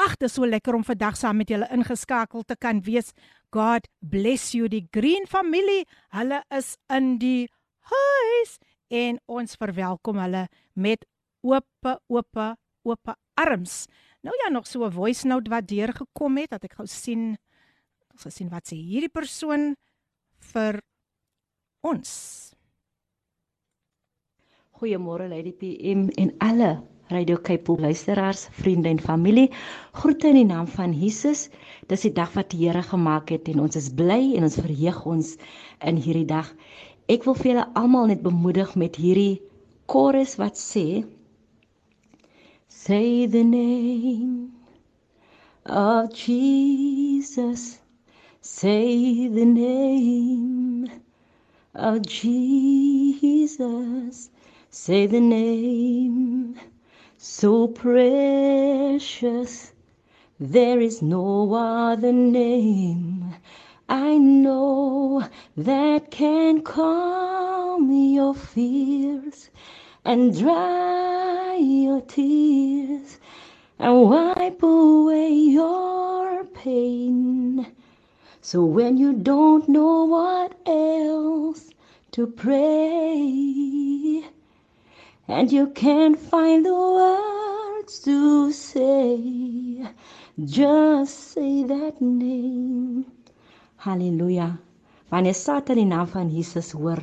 [0.00, 3.12] Ag, dit is so lekker om vandag saam met julle ingeskakel te kan wees.
[3.52, 5.84] God bless you die Green familie.
[6.16, 7.50] Hulle is in die
[7.92, 8.56] huis
[8.88, 11.04] en ons verwelkom hulle met
[11.44, 12.40] oop oop
[12.82, 13.86] oop arms.
[14.22, 17.36] Nou ja, nog so 'n voice note wat deurgekom het dat ek gou sien
[18.12, 19.74] ons gesien wat sê hierdie persoon
[20.52, 20.80] vir
[21.82, 22.51] ons.
[24.82, 29.50] Goeiemôre Lady PM en alle Radio Kaapel luisteraars, vriende en familie.
[29.92, 31.50] Groete in die naam van Jesus.
[31.86, 34.98] Dis die dag wat die Here gemaak het en ons is bly en ons verheug
[35.06, 35.28] ons
[35.86, 36.50] in hierdie dag.
[37.06, 39.38] Ek wil vir julle almal net bemoedig met hierdie
[39.86, 41.06] chorus wat sê
[42.66, 44.50] Say the name
[45.62, 47.78] of Jesus.
[48.40, 50.90] Say the name
[51.70, 53.22] of Jesus.
[54.74, 56.58] Say the name
[57.18, 59.74] so precious.
[60.40, 63.34] There is no other name
[63.86, 69.50] I know that can calm your fears
[70.06, 73.18] and dry your tears
[73.78, 77.66] and wipe away your pain.
[78.40, 81.68] So when you don't know what else
[82.12, 84.24] to pray,
[85.28, 89.86] and you can't find the words to say.
[90.44, 93.06] Just say that name.
[93.76, 94.58] Hallelujah.
[95.10, 97.02] Wanneer Satan die naam van Jesus hoor,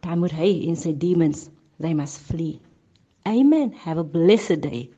[0.00, 1.48] dan moet hy en sy demons,
[1.78, 2.58] they must flee.
[3.26, 3.72] Amen.
[3.84, 4.90] Have a blessed day.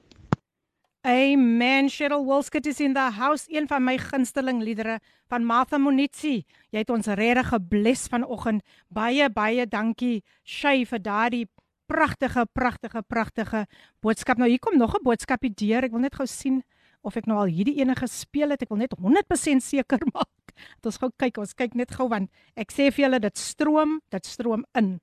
[1.04, 1.88] Amen.
[1.88, 4.98] Cheryl Wolskut is in the house, een van my gunsteling liedere
[5.28, 6.42] van Martha Monitsi.
[6.70, 8.64] Jy het ons regtig gebless vanoggend.
[8.88, 11.46] Baie baie dankie Shay vir daardie
[11.89, 13.64] pragtige pragtige pragtige
[14.05, 14.39] boodskap.
[14.39, 15.84] Nou hier kom nog 'n boodskapie deur.
[15.84, 16.62] Ek wil net gou sien
[17.03, 18.62] of ek nou al hierdie ene gespeel het.
[18.62, 20.53] Ek wil net 100% seker maak.
[20.80, 21.39] Dat ons gou kyk.
[21.39, 24.99] Ons kyk net gou want ek sê vir julle dit stroom, dit stroom in.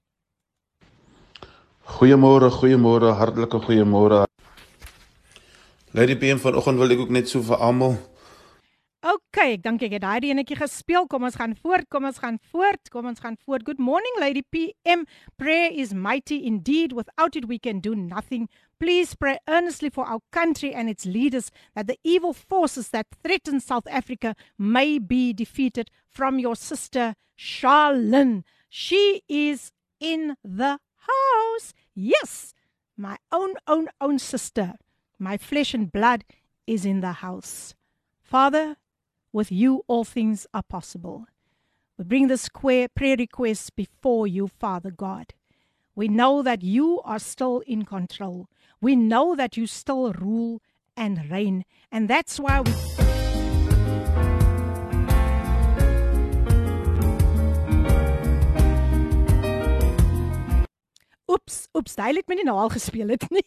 [1.86, 4.26] Goeiemôre, goeiemôre, hartlike goeiemôre.
[5.94, 7.94] Lady PM vanoggend wil ek ook net so vir almal
[9.06, 11.04] OK, ek dink ek het daai enetjie gespeel.
[11.06, 11.86] Kom ons gaan voort.
[11.94, 12.90] Kom ons gaan voort.
[12.90, 13.62] Kom ons gaan voort.
[13.68, 15.04] Good morning Lady PM.
[15.38, 16.96] Prayer is mighty indeed.
[16.98, 18.48] Without it we can do nothing.
[18.80, 23.60] Please pray earnestly for our country and its leaders that the evil forces that threaten
[23.60, 28.42] South Africa may be defeated from your sister Charlene.
[28.70, 31.76] She is in the house.
[31.94, 32.56] Yes,
[32.98, 34.74] my own own own sister.
[35.20, 36.26] My flesh and blood
[36.66, 37.76] is in the house.
[38.24, 38.78] Father,
[39.36, 41.26] with you all things are possible.
[41.98, 45.34] We bring this prayer request before you, Father God.
[45.94, 48.48] We know that you are still in control.
[48.80, 50.62] We know that you still rule
[50.96, 51.66] and reign.
[51.92, 52.72] And that's why we.
[61.28, 63.44] Oeps, oeps, daai het my nie nou al gespeel het nie.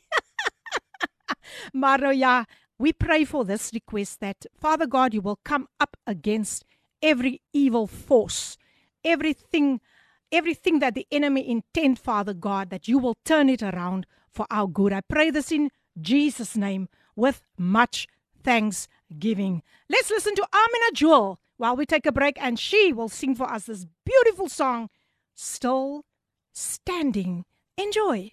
[1.81, 2.43] maar nou ja,
[2.79, 6.65] we pray for this request that Father God you will come up against
[7.03, 8.57] every evil force,
[9.05, 9.81] everything
[10.31, 14.67] everything that the enemy intend Father God that you will turn it around for our
[14.67, 14.93] good.
[14.93, 15.71] I pray this in
[16.01, 18.07] Jesus name with much
[18.45, 19.63] thanksgiving.
[19.89, 23.51] Let's listen to Amina Jewel while we take a break and she will sing for
[23.51, 24.91] us this beautiful song
[25.35, 26.05] Still
[26.53, 27.45] Standing.
[27.77, 28.33] Enjoy.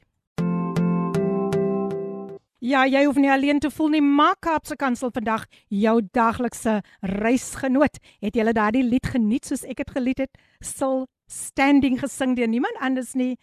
[2.65, 4.01] Ja, jy hoef nie alleen te voel nie.
[4.01, 7.99] Maak Kaapse Kansel vandag jou daglikse reisgenoot.
[8.25, 10.39] Het jy daardie lied geniet soos ek dit gelied het?
[10.65, 13.35] Still standing gesing deur niemand anders nie.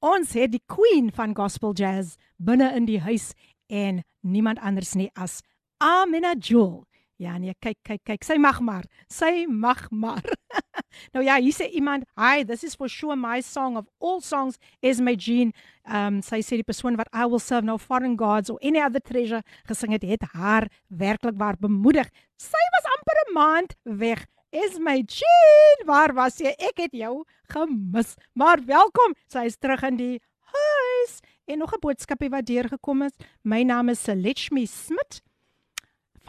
[0.00, 3.34] Ons het die queen van gospel jazz binne in die huis
[3.68, 5.42] en niemand anders nie as
[5.84, 6.86] Amina Jewel.
[7.20, 8.86] Ja nee, kyk kyk kyk, sy mag maar.
[9.12, 10.24] Sy mag maar.
[11.14, 14.56] nou ja, hier sê iemand, "Hi, this is for sure my song of all songs
[14.80, 15.52] is my Jean."
[15.84, 19.04] Um sy sê die persoon wat I will serve no foreign gods or any other
[19.04, 22.08] treasure gesing het, het haar werklik waar bemoedig.
[22.40, 24.24] Sy was amper 'n maand weg.
[24.50, 26.56] Is my Jean, waar was jy?
[26.56, 28.16] Ek het jou gemis.
[28.32, 29.14] Maar welkom.
[29.28, 31.20] Sy is terug in die huis.
[31.44, 33.14] En nog 'n boodskapie wat deurgekom het.
[33.44, 35.20] My naam is Selechmi Smit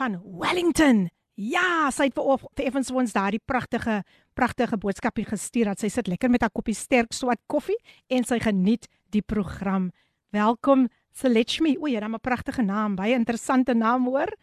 [0.02, 1.10] van Wellington.
[1.38, 3.99] Ja, sy het vir vir Evans ons daardie pragtige
[4.38, 7.78] pragtige boodskapie gestuur dat sy sit lekker met haar koppie sterk swart koffie
[8.10, 9.91] en sy geniet die program.
[10.34, 11.76] Welkom Selechmi.
[11.78, 14.34] O, jy het 'n pragtige naam, baie interessante naam hoor.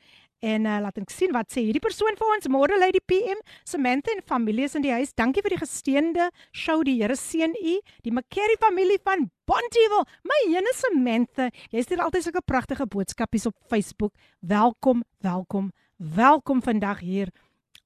[0.41, 2.47] En uh, laat ek sien wat sê hierdie persoon vir ons.
[2.47, 3.41] Môre lê die PM.
[3.65, 5.13] Samantha en familie is in die huis.
[5.13, 6.85] Dankie vir die gesteende show.
[6.85, 7.81] Die Here seën u.
[8.05, 10.05] Die McCarry familie van Bonteheuwel.
[10.29, 14.13] My ene Samantha, jy stuur altyd sulke pragtige boodskapies op Facebook.
[14.45, 15.71] Welkom, welkom.
[15.97, 17.31] Welkom vandag hier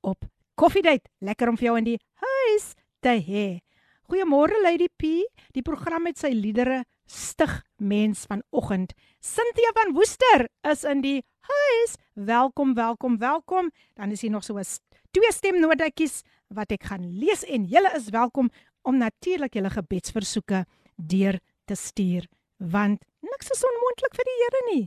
[0.02, 0.26] op
[0.58, 1.06] Coffee Date.
[1.22, 2.64] Lekker om vir jou in die huis
[2.98, 3.44] te hê.
[4.10, 5.22] Goeiemôre Lady P.
[5.54, 8.96] Die program met sy liedere stig mens vanoggend.
[9.22, 11.94] Cynthia van Woester is in die huis.
[12.18, 13.70] Welkom, welkom, welkom.
[13.94, 14.66] Dan is hier nog so 'n
[15.14, 18.50] twee stemnotetjies wat ek gaan lees en julle is welkom
[18.82, 20.64] om natuurlik julle gebedsversoeke
[20.96, 21.38] deur
[21.68, 22.28] te stuur
[22.72, 24.82] want niks is onmoontlik vir die Here nie.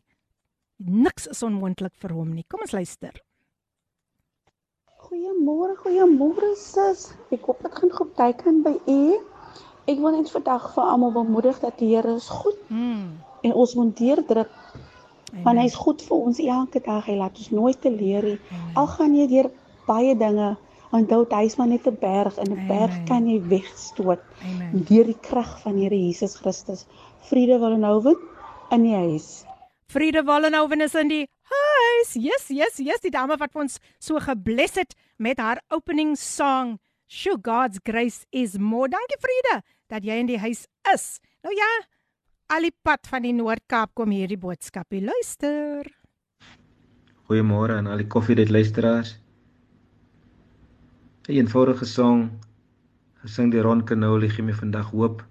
[1.05, 2.45] Niks is onmoontlik vir hom nie.
[2.47, 3.15] Kom ons luister.
[5.05, 7.09] Goeiemôre, goeiemôre sis.
[7.35, 9.19] Ek hoop dit gaan goed teiken by u.
[9.91, 12.57] Ek wil net vandag vir almal bemoedig dat die Here is goed.
[12.71, 13.19] Mm.
[13.45, 14.51] En ons moet deurdruk
[15.43, 17.05] Want hy's goed vir ons elke dag.
[17.07, 18.37] Hy laat ons nooit te leer nie.
[18.79, 19.49] Al gaan jy deur
[19.87, 20.55] baie dinge,
[20.94, 24.20] onthou hy's maar net 'n berg en 'n berg kan jy wegstoot.
[24.42, 24.84] Amen.
[24.88, 26.86] Deur die krag van Here Jesus Christus.
[27.28, 28.16] Vrede wil nou win
[28.70, 29.44] in die huis.
[29.90, 32.14] Vrede Wallenhoven is in die huis.
[32.14, 36.78] Yes, yes, yes, die dame wat ons so gebless het met haar opening song.
[37.06, 38.88] Sure God's grace is more.
[38.88, 41.18] Dankie Vrede dat jy in die huis is.
[41.42, 41.70] Nou ja,
[42.54, 45.02] al die pad van die Noord-Kaap kom hierdie boodskapie.
[45.02, 45.90] Luister.
[47.26, 49.16] Goeiemôre aan al die koffiedייט luisteraars.
[51.27, 52.19] 'n Eenvoudige song
[53.21, 55.23] gesing deur Ron Canoli gee my vandag hoop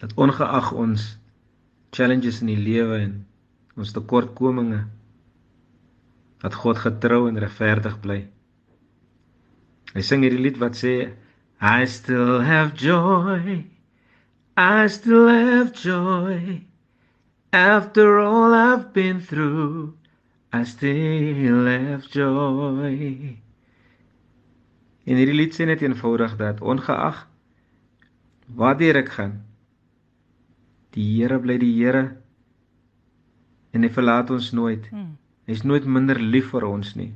[0.00, 1.18] dat ongeag ons
[1.96, 3.14] challenges in die lewe en
[3.76, 4.82] ons tekortkominge
[6.44, 8.20] dat God getrou en regverdig bly.
[9.94, 10.94] Hy sing hierdie lied wat sê
[11.60, 13.64] I still have joy
[14.56, 16.64] I still have joy
[17.52, 19.96] after all I've been through.
[20.52, 23.40] I still have joy.
[25.04, 27.26] En hierdie lied sê net eenvoudig dat ongeag
[28.58, 29.40] wat deur ek gaan,
[30.94, 32.16] die Here bly die Here
[33.70, 34.88] en hy verlaat ons nooit.
[34.90, 35.16] Hmm.
[35.46, 37.12] Hy's nooit minder lief vir ons nie.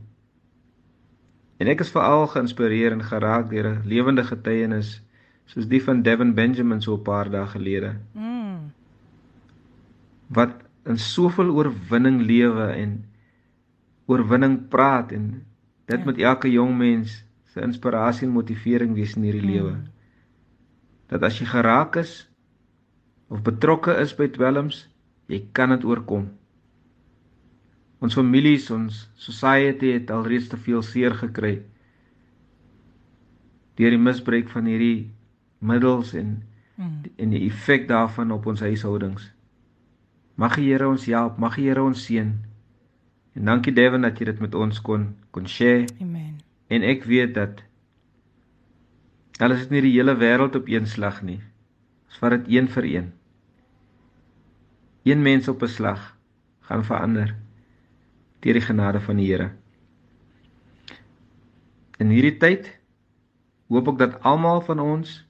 [1.58, 5.00] En ek is veral geïnspireer en geraak deur 'n lewende getuienis
[5.46, 7.96] soos die van Devin Benjamin so 'n paar dae gelede.
[8.14, 8.72] Mm.
[10.28, 13.04] Wat in soveel oorwinning lewe en
[14.06, 15.44] oorwinning praat en
[15.86, 16.04] dit ja.
[16.04, 17.23] met elke jong mens
[17.54, 19.50] se inspirasie en motivering wees in hierdie mm.
[19.52, 19.74] lewe.
[21.12, 22.24] Dat as jy geraak is
[23.30, 24.84] of betrokke is by dwelms,
[25.30, 26.26] jy kan dit oorkom.
[28.04, 31.60] Ons families, ons society het alreeds te veel seer gekry
[33.74, 35.10] deur die misbruik van hierdie
[35.58, 36.36] middels en
[36.78, 37.14] mm.
[37.18, 39.32] en die effek daarvan op ons huishoudings.
[40.38, 42.30] Mag die Here ons help, mag die Here ons seën.
[43.34, 45.88] En dankie Devin dat jy dit met ons kon kon share.
[45.98, 46.33] Amen.
[46.74, 47.62] En ek weet dat
[49.42, 51.40] alles is nie die hele wêreld op een slag nie.
[52.08, 53.08] Ons vat dit een vir een.
[55.04, 56.02] Een mens op 'n slag
[56.68, 57.34] gaan verander
[58.40, 59.50] deur die genade van die Here.
[61.98, 62.68] In hierdie tyd
[63.72, 65.24] hoop ek dat almal van ons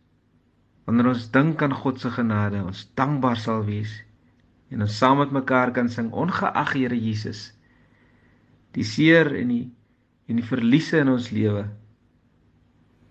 [0.85, 4.03] wanneer ons dink aan God se genade, ons dankbaar sal wees
[4.69, 7.53] en ons saam met mekaar kan sing ongeag Here Jesus
[8.75, 9.65] die seer en die
[10.29, 11.67] en die verliese in ons lewe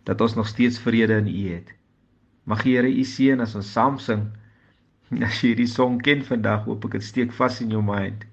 [0.07, 1.69] dat ons nog steeds vrede in U het.
[2.43, 4.27] Mag die Here U seën as ons saam sing.
[5.23, 8.25] As jy hierdie song ken vandag, hoop ek dit steek vas in jou mind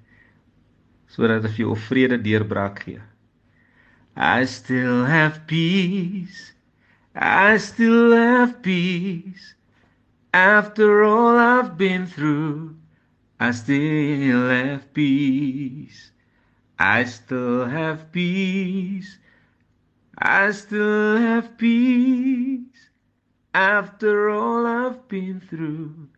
[1.11, 3.01] sodat dit vir jou vrede deurbraak gee.
[4.15, 6.53] I still have peace.
[7.15, 9.55] I still have peace.
[10.33, 12.77] After all I've been through,
[13.41, 16.13] I still have peace.
[16.81, 19.19] I still have peace.
[20.17, 22.89] I still have peace.
[23.53, 26.09] After all I've been through,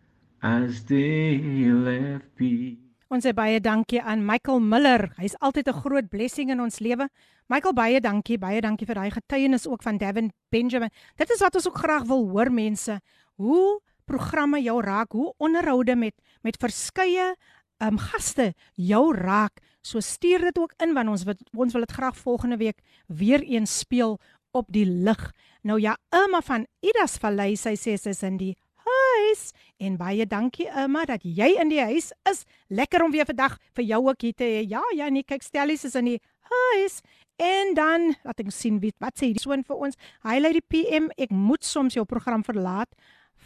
[0.40, 2.78] I still have peace.
[3.10, 5.10] Ons sê baie dankie aan Michael Miller.
[5.18, 7.10] Hy's altyd 'n groot blessing in ons lewe.
[7.50, 8.38] Michael, baie dankie.
[8.38, 10.90] Baie dankie vir daai getuienis ook van Devin Benjamin.
[11.16, 13.00] Dit is wat ons ook graag wil hoor mense.
[13.34, 17.34] Hoe programme jou raak, hoe onderhoude met met verskeie
[17.82, 19.60] um gaste jou raak.
[19.82, 23.42] So stuur dit ook in want ons wat, ons wil dit graag volgende week weer
[23.42, 24.18] eens speel
[24.52, 25.30] op die lig.
[25.62, 28.54] Nou ja, Irma van Idas Vallei, sy sê sy is in die
[28.86, 29.50] huis
[29.82, 32.44] en baie dankie Irma dat jy in die huis is.
[32.68, 34.62] Lekker om weer vandag vir jou ook hier te hê.
[34.68, 36.20] Ja, ja, nee, kyk Stellies is in die
[36.52, 37.00] huis.
[37.42, 39.98] En dan laat ek sien wie wat sê die soon vir ons.
[40.26, 42.92] Hi Lady PM, ek moet soms jou program verlaat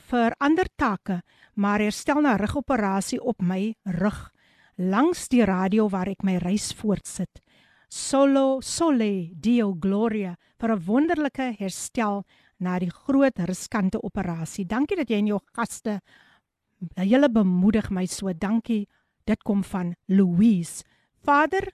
[0.07, 1.21] vir ander take,
[1.55, 4.31] maar herstel na rugoperasie op my rug
[4.77, 7.41] langs die radio waar ek my reis voortsit.
[7.89, 12.25] Solo sole dio gloria vir 'n wonderlike herstel
[12.59, 14.65] na die groot riskante operasie.
[14.65, 16.01] Dankie dat jy en jou gaste
[16.95, 18.33] julle bemoedig my so.
[18.33, 18.87] Dankie.
[19.25, 20.85] Dit kom van Louise.
[21.25, 21.73] Vader,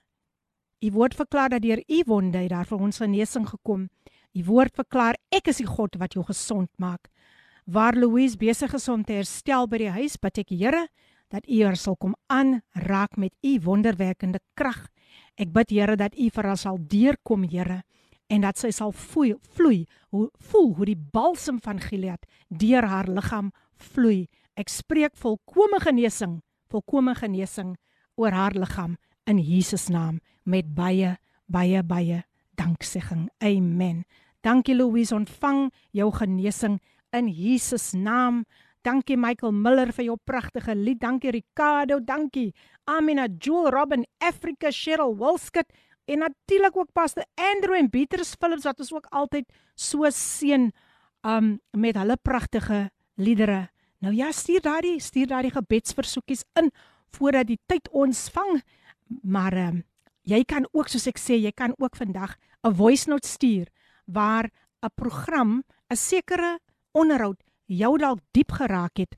[0.81, 3.89] u woord verklaar dat deur u wonde het daar vir ons genesing gekom.
[4.33, 7.09] U woord verklaar ek is die God wat jou gesond maak.
[7.65, 10.87] Waar Louise besig is om te herstel by die huis, bid ek Here
[11.31, 14.89] dat u haar sal kom aanraak met u wonderwerkende krag.
[15.39, 17.83] Ek bid Here dat u vir haar sal deurkom, Here
[18.27, 23.07] en dat sy sal vloei, vloei hoe voel hoe die balsem van Gilead deur haar
[23.07, 23.51] liggaam
[23.93, 24.27] vloei.
[24.59, 26.41] Ek spreek volkomme genesing,
[26.71, 27.75] volkomme genesing
[28.17, 28.97] oor haar liggaam
[29.29, 32.23] in Jesus naam met baie baie baie
[32.59, 33.29] danksegging.
[33.39, 34.03] Amen.
[34.43, 36.81] Dankie Louise, ontvang jou genesing
[37.13, 38.43] in Jesus naam.
[38.83, 40.99] Dankie Michael Miller vir jou pragtige lied.
[40.99, 42.51] Dankie Ricardo, dankie
[42.89, 45.69] Amina Jewel Robin Africa Cheryl Wilskut
[46.05, 50.71] en natuurlik ook Pastor Andrew en Beatrice Phillips wat ons ook altyd so seën
[51.23, 53.69] um met hulle pragtige liedere.
[54.03, 56.71] Nou ja, stuur daardie stuur daardie gebedsversoekies in
[57.15, 58.59] voordat die tyd ons vang.
[59.23, 59.83] Maar um
[60.27, 63.67] jy kan ook soos ek sê, jy kan ook vandag 'n voice note stuur
[64.05, 64.51] waar
[64.83, 66.59] 'n program 'n sekere
[66.93, 69.17] onderhoud jou dalk diep geraak het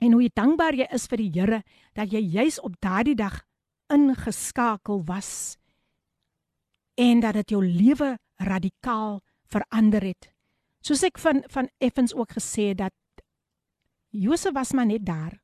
[0.00, 1.62] en hoe dankbaar jy is vir die Here
[1.98, 3.42] dat jy juis op daardie dag
[3.92, 5.58] ingeskakel was
[7.00, 10.30] en dat dit jou lewe radikaal verander het.
[10.84, 12.94] Soos ek van van Effens ook gesê dat
[14.10, 15.38] Josef was maar net daar.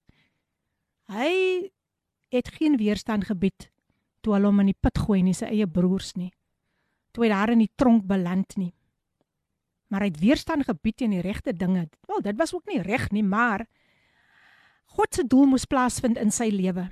[1.12, 1.70] Hy
[2.34, 3.70] het geen weerstand gebied
[4.20, 6.32] toe hulle hom in die put gooi nie sy eie broers nie.
[7.14, 8.72] Toe hy daar in die tronk beland nie.
[9.86, 11.88] Maar hy het weerstand gebied teen die regte dinge.
[12.08, 13.66] Wel, dit was ook nie reg nie, maar
[14.96, 16.88] God se doel moes plaasvind in sy lewe.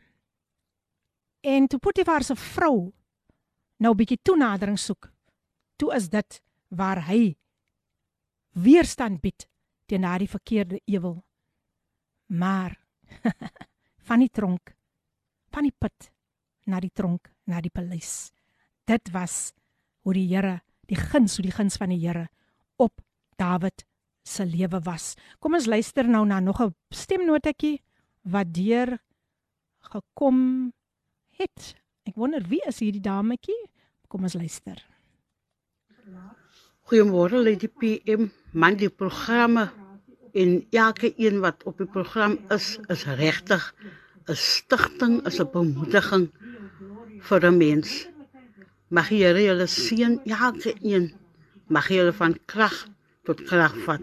[1.45, 2.92] En toe Potifar se vrou
[3.76, 5.12] nou 'n bietjie toenadering soek.
[5.76, 7.36] Toe is dit waar hy
[8.53, 9.49] weerstand bied
[9.86, 11.24] teen daardie verkeerde ewel.
[12.26, 12.80] Maar
[14.09, 14.74] van die tronk
[15.55, 16.11] van die put
[16.66, 18.32] na die tronk na die paleis.
[18.88, 19.53] Dit was
[20.05, 22.28] hoe die Here, die guns, hoe die guns van die Here
[22.77, 23.01] op
[23.37, 23.85] Dawid
[24.22, 25.14] se lewe was.
[25.39, 27.83] Kom ons luister nou na nog 'n stemnotetjie
[28.22, 28.99] wat deur
[29.81, 30.72] gekom
[31.31, 31.75] het.
[32.03, 33.70] Ek wonder wie is hierdie dametjie?
[34.09, 34.87] Kom ons luister.
[36.85, 39.70] Goeiemôre Lady PM, man die programme
[40.35, 43.75] en elke een wat op die program is is regtig
[44.29, 46.31] 'n stigting, is 'n bemoediging
[47.20, 48.09] vir 'n mens.
[48.89, 51.24] Mag die Here julle seën elke een.
[51.69, 52.77] Mag julle van krag
[53.25, 54.03] tot krag vat.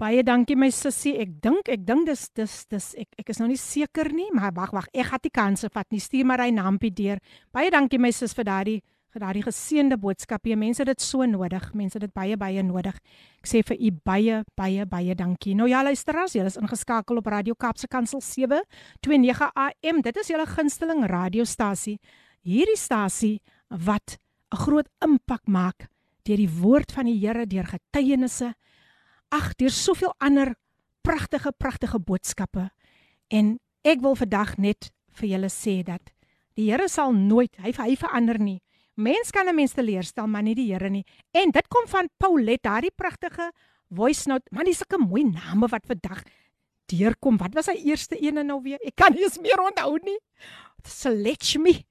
[0.00, 1.14] Baie dankie my sussie.
[1.22, 4.50] Ek dink ek dink dis dis dis ek ek is nou nie seker nie, maar
[4.56, 6.02] wag wag, ek gaan die kanse vat nie.
[6.02, 7.22] Stuur maar hy nampie deur.
[7.54, 8.80] Baie dankie my sus vir daardie
[9.14, 10.42] vir daardie geseënde boodskap.
[10.42, 11.68] Jy mense dit so nodig.
[11.78, 12.98] Mense dit baie baie nodig.
[13.38, 15.54] Ek sê vir u baie baie baie dankie.
[15.54, 20.02] Nou ja, luisteraars, julle is ingeskakel op Radio Kaapse Kansel 729 AM.
[20.02, 22.00] Dit is julle gunsteling radiostasie.
[22.42, 23.38] Hierdie stasie
[23.70, 24.18] wat
[24.54, 25.88] 'n groot impak maak
[26.24, 28.54] deur die woord van die Here, deur getuienisse.
[29.34, 30.54] Ag, deur soveel ander
[31.02, 32.70] pragtige pragtige boodskappe.
[33.28, 36.14] En ek wil vandag net vir julle sê dat
[36.54, 38.62] die Here sal nooit hy hy verander nie.
[38.94, 41.04] Mens kan 'n mens teleurstel, maar nie die Here nie.
[41.32, 43.50] En dit kom van Paulet, daardie pragtige
[43.90, 44.44] voice note.
[44.50, 46.22] Man, dis sulke mooi name wat vandag
[46.86, 47.36] deurkom.
[47.36, 48.78] Wat was sy eerste een nou weer?
[48.84, 50.18] Ek kan nie eens meer onthou nie.
[50.84, 51.84] Selechmi.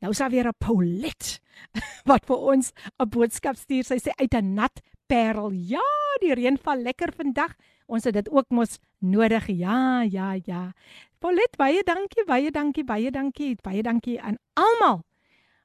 [0.00, 1.40] Nou daar weer 'n Paulet
[2.10, 3.84] wat vir ons 'n boodskap stuur.
[3.84, 5.52] Sy sê uit 'n nat parel.
[5.52, 5.90] Ja,
[6.20, 7.54] die reën val lekker vandag.
[7.86, 9.46] Ons het dit ook mos nodig.
[9.46, 10.72] Ja, ja, ja.
[11.18, 13.56] Paulet, baie dankie, baie dankie, baie dankie.
[13.62, 15.02] Baie dankie aan almal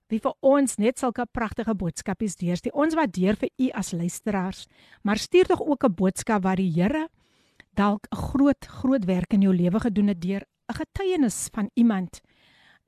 [0.08, 2.74] wie vir ons net sulke pragtige boodskapies deurstuur.
[2.78, 4.68] Ons waardeer vir u as luisteraars,
[5.02, 7.10] maar stuur tog ook 'n boodskap wat die Here
[7.74, 12.22] dalk 'n groot groot werk in jou lewe gedoen het deur 'n getuienis van iemand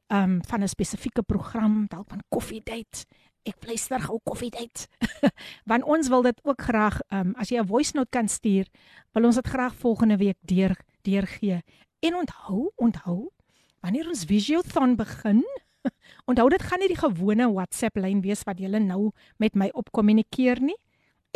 [0.08, 3.06] um van 'n spesifieke program, dalk van Coffee Date.
[3.44, 4.88] Ek luister gou Coffee Date.
[5.70, 8.68] Want ons wil dit ook graag um as jy 'n voice note kan stuur,
[9.14, 11.64] wil ons dit graag volgende week deur deurgee.
[12.00, 13.32] En onthou, onthou,
[13.80, 15.44] wanneer ons Visiothon begin,
[16.30, 19.92] Onthou dit gaan nie die gewone WhatsApp lyn wees wat julle nou met my op
[19.96, 20.78] kommunikeer nie.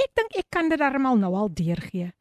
[0.02, 2.12] Ek dink ek kan dit darmal nou al deurgee.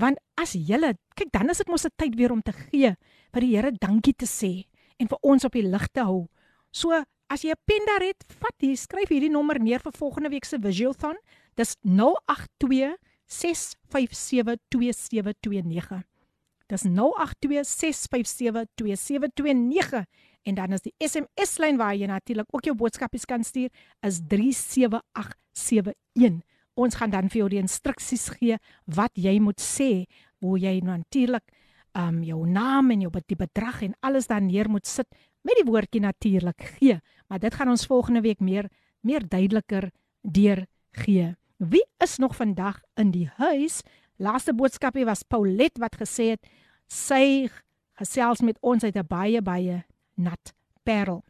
[0.00, 2.96] Want as julle, kyk dan is dit mos 'n tyd weer om te gee,
[3.32, 4.69] vir die Here dankie te sê
[5.00, 6.26] en vir ons op die lig te hou.
[6.70, 6.94] So
[7.30, 10.44] as jy 'n pen daar het, vat hier, skryf hierdie nommer neer vir volgende week
[10.44, 11.16] se Visualthon.
[11.56, 12.96] Dis 082
[13.26, 16.02] 657 2729.
[16.66, 20.04] Dis 082 657 2729
[20.42, 23.68] en dan is die SMS lyn waar jy natuurlik ook jou boodskapies kan stuur
[24.06, 26.42] is 37871.
[26.74, 30.04] Ons gaan dan vir jou die instruksies gee wat jy moet sê,
[30.40, 31.44] hoe jy natuurlik
[31.98, 35.08] um jou naam en jou die bedrag en alles dan neer moet sit
[35.42, 38.68] met die woordjie natuurlik gee, maar dit gaan ons volgende week meer
[39.00, 41.34] meer duideliker deur gee.
[41.56, 43.80] Wie is nog vandag in die huis?
[44.16, 46.46] Laaste boodskapie was Paulet wat gesê het
[46.86, 47.48] sy
[48.00, 49.84] gesels met ons uit 'n baie baie
[50.16, 51.24] nat parel.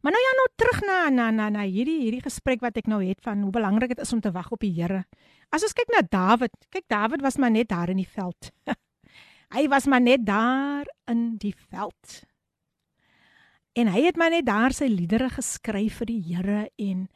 [0.00, 3.02] Maar nou ja nou terug na na na na hierdie hierdie gesprek wat ek nou
[3.02, 5.04] het van hoe belangrik dit is om te wag op die Here.
[5.50, 8.50] As ons kyk na Dawid, kyk Dawid was maar net daar in die veld.
[9.54, 12.22] hy was maar net daar in die veld.
[13.76, 17.08] En hy het maar net daar sy liedere geskryf vir die Here en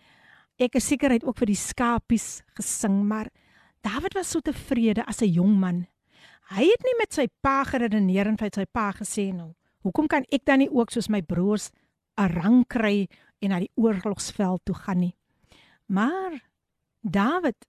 [0.60, 3.30] ek is seker hy het ook vir die skapies gesing, maar
[3.80, 5.86] Dawid was so tevrede as 'n jong man.
[6.50, 10.26] Hy het nie met sy pa geredeneer en vir sy pa gesê nou Hoekom kan
[10.28, 11.70] ek dan nie ook soos my broers
[12.20, 13.08] 'n rang kry
[13.40, 15.16] en na die oorlogsveld toe gaan nie?
[15.86, 16.44] Maar
[17.00, 17.66] Dawid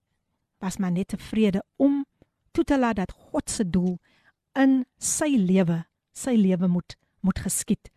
[0.58, 2.04] was maar net tevrede om
[2.52, 3.98] toe te laat dat God se doel
[4.58, 5.82] in sy lewe,
[6.12, 7.90] sy lewe moet moet geskied.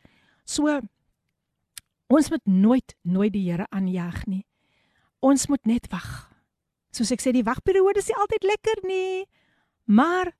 [0.46, 0.70] So
[2.14, 4.46] ons moet nooit nooit die Here aanjaag nie.
[5.26, 6.30] Ons moet net wag.
[6.94, 9.26] Soos ek sê die wagperiode is nie altyd lekker nie,
[9.90, 10.36] maar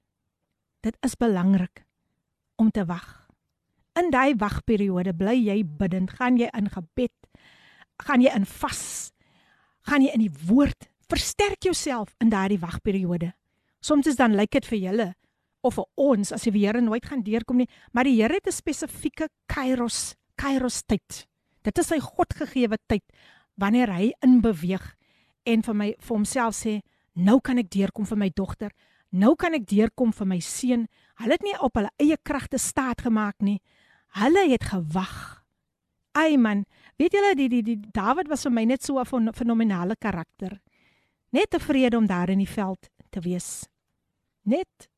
[0.86, 1.82] dit is belangrik
[2.62, 3.26] om te wag
[4.00, 7.14] in daai wagperiode bly jy bidend, gaan jy in gebed,
[8.04, 9.12] gaan jy in vas,
[9.88, 13.32] gaan jy in die woord, versterk jouself in daardie wagperiode.
[13.86, 15.08] Soms is dan lyk dit vir julle
[15.66, 18.52] of vir ons as die Here nooit gaan deurkom nie, maar die Here het 'n
[18.52, 21.26] spesifieke kairos, kairos tyd.
[21.64, 23.04] Dit is sy Godgegewe tyd
[23.58, 24.96] wanneer hy inbeweeg
[25.46, 26.82] en vir my vir homself sê,
[27.16, 28.72] nou kan ek deurkom vir my dogter.
[29.12, 30.88] Nou kan ek deurkom vir my seun.
[31.22, 33.62] Hulle het nie op hulle eie kragte staat gemaak nie.
[34.20, 35.46] Hulle het gewag.
[36.16, 36.66] Ai man,
[36.98, 40.60] weet julle die die die Dawid was vir my net so 'n fenominale karakter.
[41.32, 43.68] Net tevrede om daar in die veld te wees.
[44.44, 44.90] Net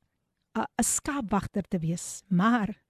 [0.66, 2.82] 'n skaapwagter te wees, maar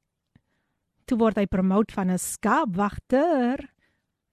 [1.05, 3.73] toe word hy promoot van 'n skaapwagter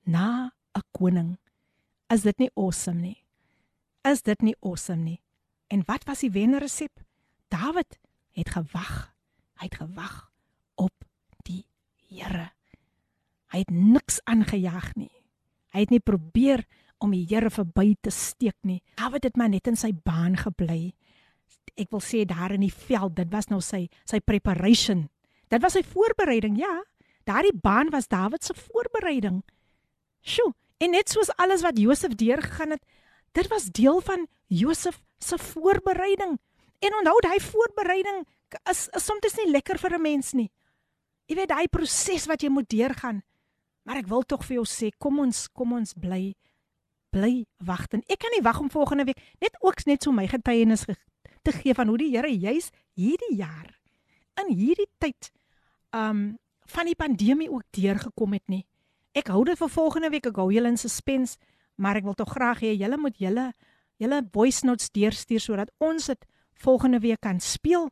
[0.05, 1.39] na 'n koning.
[2.09, 3.25] Is dit nie awesome nie?
[4.05, 5.21] Is dit nie awesome nie?
[5.69, 7.01] En wat was die wenresep?
[7.49, 7.99] Dawid
[8.33, 9.15] het gewag.
[9.55, 10.31] Hy het gewag
[10.75, 10.93] op
[12.15, 12.51] Here.
[13.51, 15.13] Hy het niks aangejaag nie.
[15.75, 16.65] Hy het nie probeer
[17.03, 18.81] om die Here verby te steek nie.
[18.99, 20.95] Dawid het maar net in sy baan gebly.
[21.81, 25.09] Ek wil sê daar in die veld, dit was nou sy sy preparation.
[25.51, 26.83] Dit was sy voorbereiding, ja.
[27.25, 29.43] Daardie baan was Dawid se voorbereiding.
[30.23, 32.83] Sjoe, en net soos alles wat Josef deurgegaan het,
[33.33, 36.39] dit was deel van Josef se voorbereiding.
[36.85, 38.25] En onthou daai voorbereiding
[38.71, 40.51] is, is soms nie lekker vir 'n mens nie.
[41.27, 43.23] Jy weet daai proses wat jy moet deurgaan.
[43.85, 46.35] Maar ek wil tog vir jou sê, kom ons kom ons bly
[47.15, 50.27] bly wag en ek kan nie wag om volgende week net ook net so my
[50.27, 50.97] getuienis ge,
[51.45, 53.71] te gee van hoe die Here juis hierdie jaar
[54.43, 55.31] in hierdie tyd
[55.95, 56.35] um
[56.75, 58.65] van die pandemie ook deurgekom het nie.
[59.13, 61.37] Ek hou dit vir volgende week, ek hou julle in suspense,
[61.77, 63.51] maar ek wil tog graag hê julle moet julle
[64.01, 66.27] julle voice notes deurstuur sodat ons dit
[66.65, 67.91] volgende week kan speel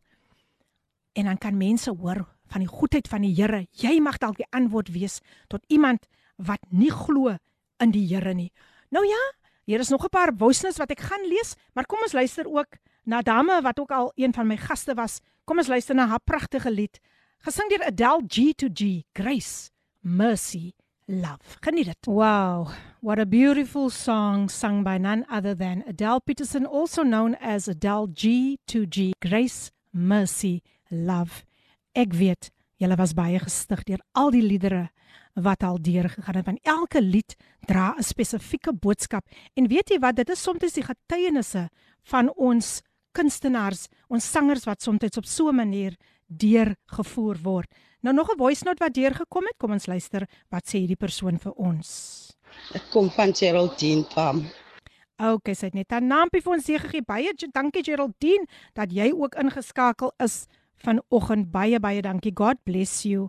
[1.12, 3.66] en dan kan mense hoor van die goedheid van die Here.
[3.76, 5.20] Jy mag dalk die antwoord wees
[5.52, 7.36] tot iemand wat nie glo
[7.80, 8.50] in die Here nie.
[8.90, 9.20] Nou ja,
[9.64, 12.46] hier is nog 'n paar voice notes wat ek gaan lees, maar kom ons luister
[12.46, 15.20] ook na dame wat ook al een van my gaste was.
[15.44, 17.00] Kom ons luister na haar pragtige lied,
[17.38, 20.72] gesing deur Adele G2G, Grace, Mercy,
[21.06, 21.58] Love.
[21.60, 22.06] Geniet dit.
[22.06, 27.68] Wow, what a beautiful song sung by none other than Adele Peterson, also known as
[27.68, 31.44] Adele G2G, Grace, Mercy, Love.
[31.92, 32.50] Ek weet
[32.82, 34.88] julle was baie gestig deur al die liedere
[35.34, 36.46] wat al deurgegaan het.
[36.46, 37.36] Want elke lied
[37.66, 39.24] dra 'n spesifieke boodskap.
[39.54, 41.68] En weet jy wat, dit is soms die getuienisse
[42.02, 42.82] van ons
[43.12, 45.96] kunstenaars, ons sangers wat soms op so 'n manier
[46.26, 47.68] deurgevoer word.
[48.02, 49.56] Nou nog 'n voice note wat deurgekom het.
[49.58, 52.32] Kom ons luister wat sê hierdie persoon vir ons.
[52.74, 54.46] Ek kom van Geraldine Pam.
[55.18, 57.02] Sy het net 'n naampie vir ons gegee.
[57.02, 60.46] Baie dankie Geraldine dat jy ook ingeskakel is
[60.76, 61.50] vanoggend.
[61.50, 62.32] Baie baie dankie.
[62.34, 63.28] God bless you.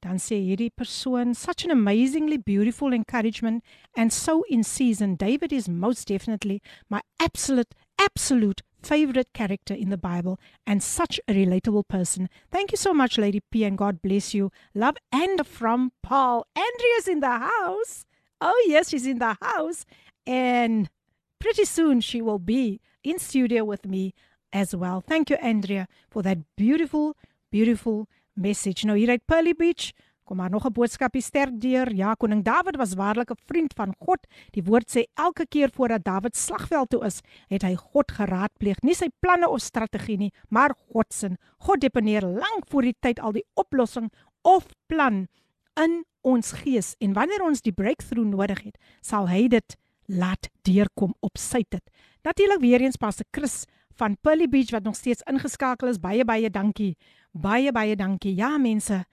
[0.00, 3.64] Dan sê hierdie persoon such an amazingly beautiful encouragement
[3.94, 9.96] and so in season David is most definitely my absolute absolute favorite character in the
[9.96, 12.28] Bible and such a relatable person.
[12.50, 14.50] Thank you so much Lady P and God bless you.
[14.74, 16.46] Love and from Paul.
[16.56, 18.04] Andrea's in the house.
[18.40, 19.84] Oh yes, she's in the house
[20.26, 20.90] and
[21.38, 24.14] pretty soon she will be in studio with me
[24.52, 25.00] as well.
[25.00, 27.16] Thank you Andrea for that beautiful
[27.50, 28.84] beautiful message.
[28.84, 29.92] Nou hier uit Pearly Beach
[30.24, 31.94] kom maar nog 'n boodskapie sterk deur.
[31.94, 34.26] Ja, koning Dawid was waarlik 'n vriend van God.
[34.50, 38.94] Die woord sê elke keer voordat Dawid slagveld toe is, het hy God geraadpleeg, nie
[38.94, 41.36] sy planne of strategie nie, maar God se.
[41.58, 44.12] God deponeer lank voor die tyd al die oplossing
[44.42, 45.28] of plan
[45.74, 51.14] in ons gees en wanneer ons die breakthrough nodig het, sal hy dit laat deurkom
[51.20, 51.84] op sy tyd.
[52.22, 53.64] Natuurlik weer eens Pastor Chris
[53.98, 56.00] van Pearly Beach wat nog steeds ingeskakel is.
[56.00, 56.96] Baie baie dankie.
[57.32, 58.34] Baie baie dankie.
[58.34, 59.04] Ja mense,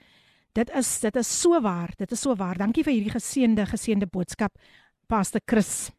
[0.60, 1.94] dit is dit is so waar.
[1.98, 2.58] Dit is so waar.
[2.60, 4.56] Dankie vir hierdie geseënde geseënde boodskap
[5.10, 5.90] Pastor Chris.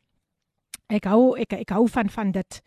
[0.91, 2.61] Ek hou ek ek hou van van dit.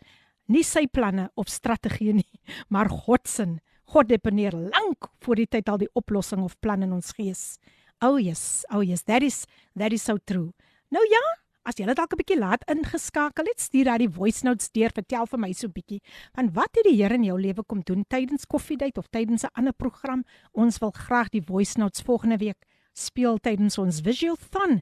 [0.50, 2.40] Nie sy planne of strategieë nie,
[2.72, 3.46] maar God se.
[3.94, 7.58] God deponeer lank voor die tyd al die oplossing of plan in ons gees.
[8.02, 9.44] Oh yes, oh yes, that is
[9.76, 10.52] that is so true.
[10.90, 11.22] Nou ja,
[11.63, 15.39] As jy dalk 'n bietjie laat ingeskakel het, stuur daai voice notes deur, vertel vir
[15.39, 16.01] my so 'n bietjie
[16.33, 19.53] van wat het die Here in jou lewe kom doen tydens koffiedייט of tydens 'n
[19.53, 20.23] ander program.
[20.53, 24.81] Ons wil graag die voice notes volgende week speel tydens ons visual thon.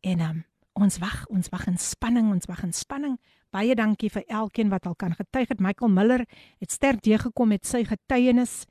[0.00, 3.18] En um, ons wag, ons wag in spanning, ons wag in spanning.
[3.50, 5.60] Baie dankie vir elkeen wat al kan getuig het.
[5.60, 6.26] Michael Miller
[6.58, 8.66] het sterk deur gekom met sy getuienis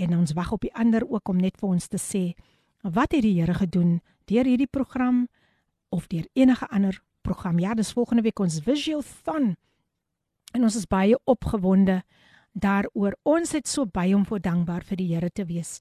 [0.00, 2.32] en ons wag op die ander ook om net vir ons te sê
[2.82, 5.26] wat het die Here gedoen deur hierdie program
[5.90, 7.59] of deur enige ander program.
[7.59, 9.55] Ja, dis volgende week ons Visual Thon.
[10.53, 12.03] En ons is baie opgewonde
[12.53, 13.17] daaroor.
[13.27, 15.79] Ons het so baie om voor dankbaar vir die Here te wees.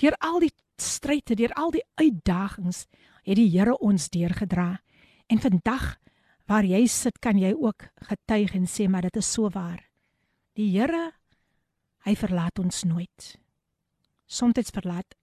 [0.00, 2.86] Deur al die stryde, deur al die uitdagings,
[3.22, 4.80] het die Here ons deurgedra.
[5.30, 5.94] En vandag
[6.50, 9.84] waar jy sit, kan jy ook getuig en sê maar dit is so waar.
[10.58, 11.12] Die Here
[12.04, 13.34] hy verlaat ons nooit.
[14.26, 15.14] Soms verlaat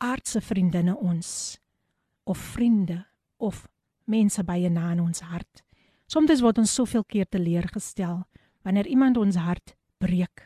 [0.00, 1.58] aardse vriendinne ons
[2.24, 3.09] of vriende
[3.40, 3.66] of
[4.04, 5.64] mense baie na in ons hart.
[6.10, 8.24] Soms word ons soveel keer teleurgestel
[8.66, 10.42] wanneer iemand ons hart breek.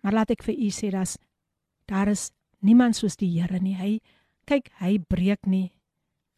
[0.00, 1.18] Maar laat ek vir u sê dat
[1.90, 2.30] daar is
[2.64, 3.76] niemand soos die Here nie.
[3.76, 4.00] Hy
[4.48, 5.70] kyk, hy breek nie.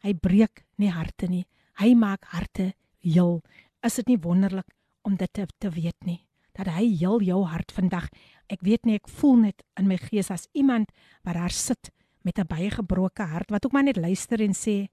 [0.03, 1.45] Hy breek nie harte nie.
[1.79, 2.73] Hy maak harte
[3.03, 3.39] heel.
[3.83, 4.67] Is dit nie wonderlik
[5.07, 6.19] om dit te, te weet nie?
[6.53, 8.09] Dat hy heel jou hart vandag.
[8.51, 10.91] Ek weet nie, ek voel net in my gees as iemand
[11.23, 11.89] wat daar sit
[12.23, 14.87] met 'n baie gebroke hart wat ook maar net luister en sê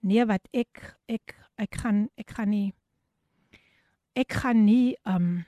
[0.00, 2.72] nee wat ek ek ek gaan ek gaan nie
[4.18, 5.44] ek gaan nie um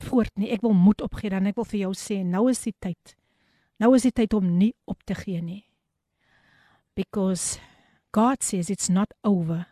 [0.00, 0.50] voort nie.
[0.50, 1.48] Ek wil moed opgee dan.
[1.50, 3.14] Ek wil vir jou sê nou is die tyd.
[3.80, 5.64] Nou is die tyd om nie op te gee nie.
[6.96, 7.60] Because
[8.16, 9.66] god says it's not over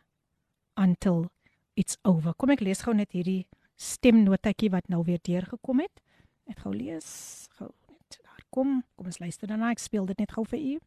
[0.77, 1.29] until
[1.77, 2.35] it's over.
[2.35, 3.47] Kom ek lees gou net hierdie
[3.79, 6.03] stemnotetjie wat nou weer deurgekom het.
[6.49, 8.81] Ek gou lees gou net daar kom.
[8.97, 9.73] Kom ons luister daarna.
[9.75, 10.79] Ek speel dit net gou vir u.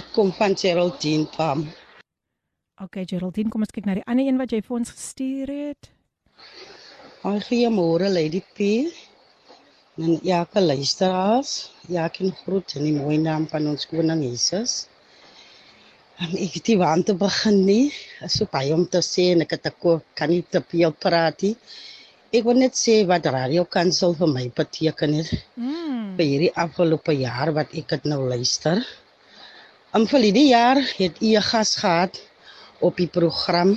[0.00, 1.68] Ek kom van Geraldine Pam
[2.80, 5.88] Okay Geraldine, kom ons kyk na die ander een wat jy vir ons gestuur het.
[7.20, 8.68] Hoi, goeiemôre Lady P.
[10.00, 11.50] En ja, luisteraars.
[11.92, 14.86] Ja, ek groet in die mooi naam van ons koning Jesus.
[16.24, 17.92] En ek weet nie waar om te begin nie.
[18.24, 21.44] Is so baie om te sê en ek het ek kan nie te veel praat
[21.44, 21.52] nie.
[22.32, 25.36] Ek wil net sê wat Radio Kansel vir my beteken het.
[25.60, 26.16] Mm.
[26.16, 28.80] Vir hierdie afgelope jaar wat ek dit nou luister.
[29.92, 32.16] In verlede jaar het u 'n gas gehad
[32.80, 33.74] op die program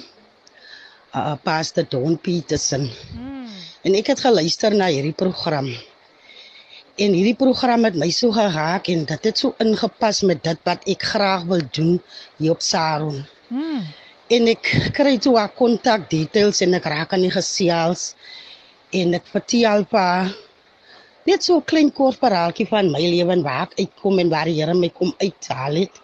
[1.16, 2.90] uh, Pastor Don Petersen.
[3.14, 3.50] Mm.
[3.84, 5.68] En ek het geluister na hierdie program.
[6.96, 10.86] En hierdie program het my so geraak en dit het so ingepas met dit wat
[10.90, 11.98] ek graag wil doen
[12.38, 13.24] hier op Saron.
[13.50, 13.84] Mm.
[14.34, 18.14] En ek kry toe haar kontak details en ek raak aan die gesels
[18.94, 20.32] en ek vertel haar
[21.26, 24.46] net so 'n klein kort verhaaltjie van my lewe en waar ek uitkom en waar
[24.46, 25.96] die Here my kom uithaal het.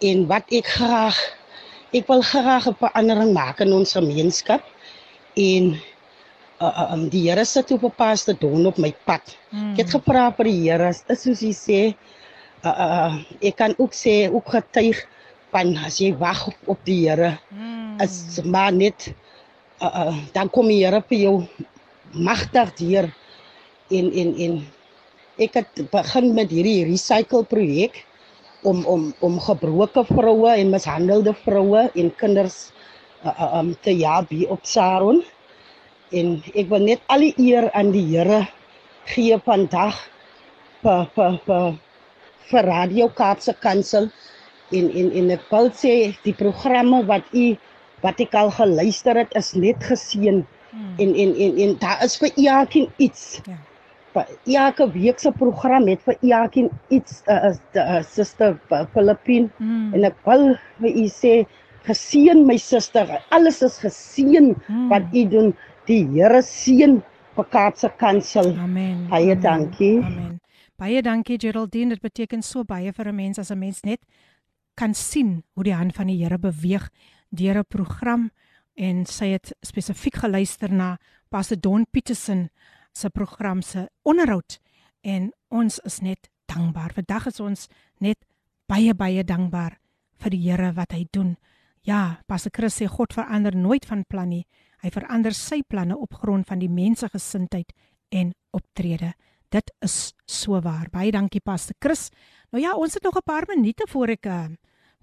[0.00, 1.16] En wat ek graag
[1.94, 4.62] ek wil graag 'n verandering maak in ons gemeenskap
[5.36, 5.76] en
[6.60, 9.36] uh, uh, um, die Here sit op 'n pastor Don op my pad.
[9.50, 9.72] Mm.
[9.72, 11.80] Ek het gevra vir die Here, is soos hy sê,
[12.64, 13.12] uh, uh,
[13.42, 15.04] ek kan ook sê ook getuig
[15.52, 18.00] van as jy wag op, op die Here, mm.
[18.00, 19.12] is maar net
[19.80, 21.36] uh, uh, dan kom die Here vir jou
[22.12, 23.12] magtig deur
[23.90, 24.66] en en en
[25.38, 28.05] ek het begin met hierdie recycle projek
[28.70, 32.58] om om om gebroke vroue en mishandelde vroue en kinders
[33.24, 35.22] uh, um, te help hier op Saron
[36.20, 38.42] en ek wil net al die eer aan die Here
[39.14, 39.98] gee vandag
[40.82, 41.70] vir vir vir
[42.50, 44.10] vir Radio Kaapse Kansel
[44.74, 45.96] en en en ek wil sê
[46.26, 47.48] die programme wat u
[48.02, 50.44] wat ek al geluister het is net geseën
[50.76, 50.94] Hmm.
[50.98, 53.40] en en en en daar is vir elkeen iets.
[53.44, 53.56] Ja.
[54.16, 58.54] Vir elke week se program het vir elkeen iets uh, is die uh, suster
[58.94, 59.92] Filippin Mm.
[59.94, 61.34] en ek wil vir u sê
[61.84, 63.10] geseën my suster.
[63.30, 64.88] Alles is geseën Mm.
[64.88, 65.52] wat u doen.
[65.86, 67.02] Die Here seën
[67.36, 68.54] vir Kaapse Kansel.
[68.58, 69.06] Amen.
[69.10, 69.40] Baie Amen.
[69.42, 69.98] dankie.
[70.02, 70.40] Amen.
[70.78, 71.90] Baie dankie Geraldine.
[71.94, 74.00] Dit beteken so baie vir 'n mens as 'n mens net
[74.76, 76.88] kan sien hoe die hand van die Here beweeg
[77.30, 78.30] deur 'n program
[78.76, 80.96] en sy het spesifiek geluister na
[81.30, 82.50] Pastor Don Petersen
[82.96, 84.58] se program se onderhoud
[85.00, 86.94] en ons is net dankbaar.
[86.96, 87.66] Vandag is ons
[88.00, 88.24] net
[88.70, 89.76] baie baie dankbaar
[90.22, 91.36] vir die Here wat hy doen.
[91.86, 94.46] Ja, Pastor Chris sê God verander nooit van plan nie.
[94.82, 97.70] Hy verander sy planne op grond van die mense gesindheid
[98.10, 99.12] en optrede.
[99.52, 100.88] Dit is so waar.
[100.90, 102.08] Baie dankie Pastor Chris.
[102.50, 104.48] Nou ja, ons het nog 'n paar minute voor ek uh,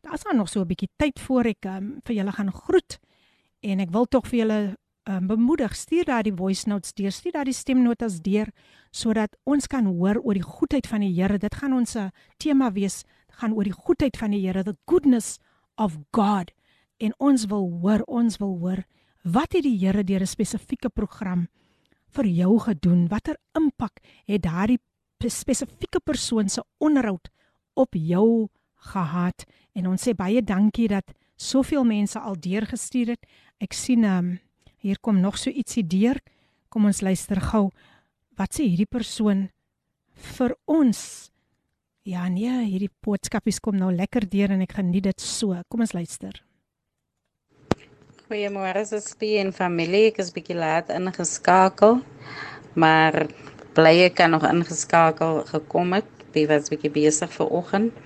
[0.02, 3.00] daar's nog so 'n bietjie tyd voor ek um, vir julle gaan groet.
[3.62, 4.78] En ek wil tog vir julle
[5.10, 8.51] um, bemoedig, stuur daai voice notes deur, stuur daai stemnotas deur
[8.91, 11.38] sodat ons kan hoor oor die goedheid van die Here.
[11.38, 14.78] Dit gaan ons 'n tema wees, dit gaan oor die goedheid van die Here, the
[14.86, 15.39] goodness
[15.78, 16.51] of God.
[16.99, 18.84] En ons wil hoor, ons wil hoor
[19.24, 21.47] wat het die Here deur 'n spesifieke program
[22.12, 23.08] vir jou gedoen?
[23.08, 24.80] Watter impak het daardie
[25.28, 27.30] spesifieke persoon se onderhoud
[27.74, 29.45] op jou gehad?
[29.74, 33.26] En ons sê baie dankie dat soveel mense al deurgestuur het.
[33.60, 34.39] Ek sien um,
[34.84, 36.20] hier kom nog so ietsie deur.
[36.70, 37.70] Kom ons luister gou.
[38.38, 39.48] Wat sê hierdie persoon
[40.36, 41.30] vir ons?
[42.04, 45.56] Ja nee, hierdie boodskapies kom nou lekker deur en ek geniet dit so.
[45.72, 46.42] Kom ons luister.
[48.28, 50.10] Goeiemôre Sospie en familie.
[50.12, 52.02] Ek is bietjie laat ingeskakel.
[52.76, 53.28] Maar
[53.78, 56.10] bly ek kan nog ingeskakel gekom het.
[56.34, 58.04] Ek was bietjie besig vir oggend.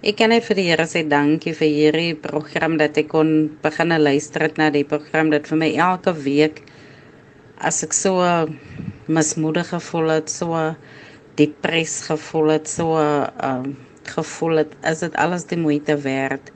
[0.00, 3.92] Ek kan net vir die Here sê dankie vir hierdie program dat ek kon begin
[4.00, 6.62] luister het na die program dat vir my elke week
[7.60, 8.16] as ek so
[9.12, 10.56] mismoedig gevoel het, so
[11.36, 13.60] depres gevoel het, so uh,
[14.08, 16.48] gevoel het, is dit alles die moeite werd.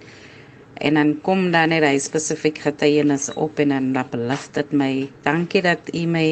[0.80, 4.90] En dan kom dan net hy spesifiek getuienis op en dan dan belif dit my.
[5.28, 6.26] Dankie dat u my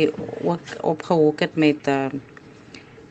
[0.49, 2.09] ook opgehoek het met uh,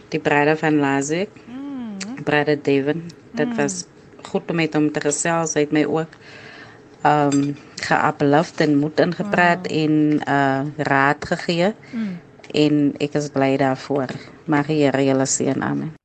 [0.10, 1.30] die brede van Lazik.
[1.46, 2.24] Mm.
[2.26, 3.06] Brede Devon.
[3.38, 3.56] Dit Mm.
[3.62, 3.86] was
[4.28, 5.54] goed om met hom te gesels.
[5.54, 6.18] Hy het my ook
[7.02, 9.78] ehm um, geappelif en moed ingepraat wow.
[9.78, 11.74] en uh raad gegee.
[11.92, 12.20] Mm.
[12.54, 14.12] En ek is bly daarvoor.
[14.46, 15.64] Mag die Here julle seën.
[15.64, 15.96] Amen.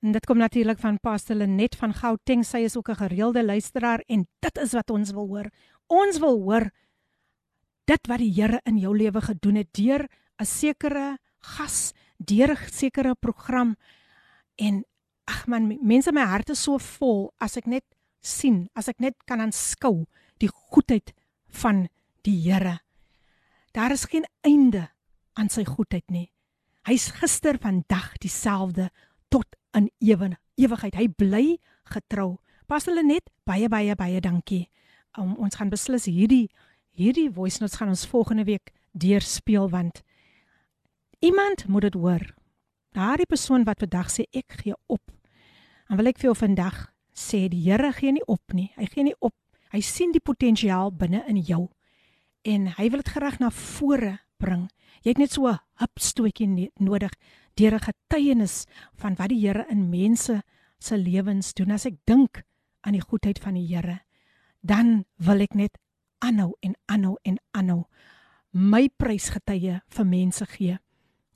[0.00, 2.44] En dit kom natuurlik van Pastor Lenet van Gauteng.
[2.44, 5.50] Sy is ook 'n gereelde luisteraar en dit is wat ons wil hoor.
[5.86, 6.70] Ons wil hoor
[7.84, 10.06] dit wat die Here in jou lewe gedoen het deur
[10.40, 13.76] 'n sekere gas, deur 'n sekere program.
[14.56, 14.84] En
[15.30, 17.86] ag man, mense my hart is so vol as ek net
[18.20, 20.04] sien, as ek net kan aanskou
[20.42, 21.14] die goedheid
[21.62, 21.86] van
[22.26, 22.80] die Here.
[23.72, 24.88] Daar is geen einde
[25.38, 26.28] aan sy goedheid nie.
[26.88, 28.90] Hy's gister, vandag dieselfde
[29.30, 30.96] tot in ewen ewigheid.
[30.98, 31.44] Hy bly
[31.92, 32.40] getrou.
[32.66, 34.66] Pas hulle net baie baie baie dankie.
[35.18, 36.48] Um, ons gaan beslis hierdie
[36.94, 40.02] hierdie voice notes gaan ons volgende week deurspeel want
[41.24, 42.24] iemand moet dit hoor.
[42.94, 45.02] Daardie persoon wat vandag sê ek gee op.
[45.90, 46.76] Dan wil ek vir jou vandag
[47.18, 48.68] sê die Here gee nie op nie.
[48.78, 49.34] Hy gee nie op.
[49.74, 51.64] Hy sien die potensiaal binne in jou
[52.46, 54.68] en hy wil dit gereg na vore bring.
[55.02, 57.10] Jy het net so 'n hupstootjie nodig
[57.58, 60.42] deur 'n getuienis van wat die Here in mense
[60.78, 61.72] se lewens doen.
[61.72, 62.44] As ek dink
[62.82, 64.00] aan die goedheid van die Here,
[64.62, 65.76] dan wil ek net
[66.20, 67.84] aanhou en aanhou en aanhou
[68.52, 70.78] my prysgetuie vir mense gee.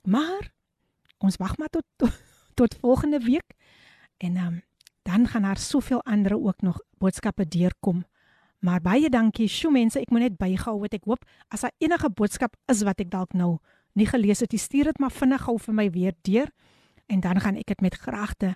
[0.03, 0.53] Maar
[1.19, 2.11] ons wag maar tot tot,
[2.55, 3.53] tot volgende week
[4.17, 4.61] en um,
[5.03, 8.05] dan gaan daar soveel ander ook nog boodskappe deurkom.
[8.59, 12.09] Maar baie dankie, sjoe mense, ek moet net bygehou wat ek hoop as daar enige
[12.09, 13.57] boodskap is wat ek dalk nou
[13.93, 16.49] nie gelees het, stuur dit maar vinnig gou vir my weer deur
[17.05, 18.55] en dan gaan ek dit met graagte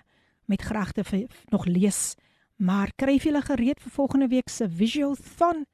[0.50, 2.16] met graagte vir, nog lees.
[2.58, 5.64] Maar kryf julle gereed vir volgende week se visual thon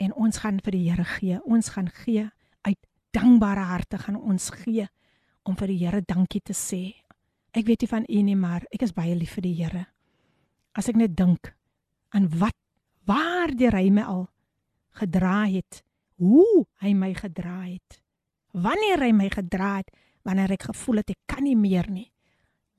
[0.00, 1.38] en ons gaan vir die Here gee.
[1.44, 2.24] Ons gaan gee
[2.66, 2.78] uit
[3.12, 4.88] dankbare harte gaan ons gee
[5.44, 7.01] om vir die Here dankie te sê.
[7.52, 9.86] Ek weet nie van u nie, maar ek is baie lief vir die Here.
[10.72, 11.52] As ek net dink
[12.16, 12.56] aan wat
[13.08, 14.24] waar deur hy my al
[14.96, 15.82] gedra het,
[16.20, 17.98] hoe hy my gedra het.
[18.52, 19.92] Wanneer hy my gedra het,
[20.24, 22.08] wanneer ek gevoel het ek kan nie meer nie,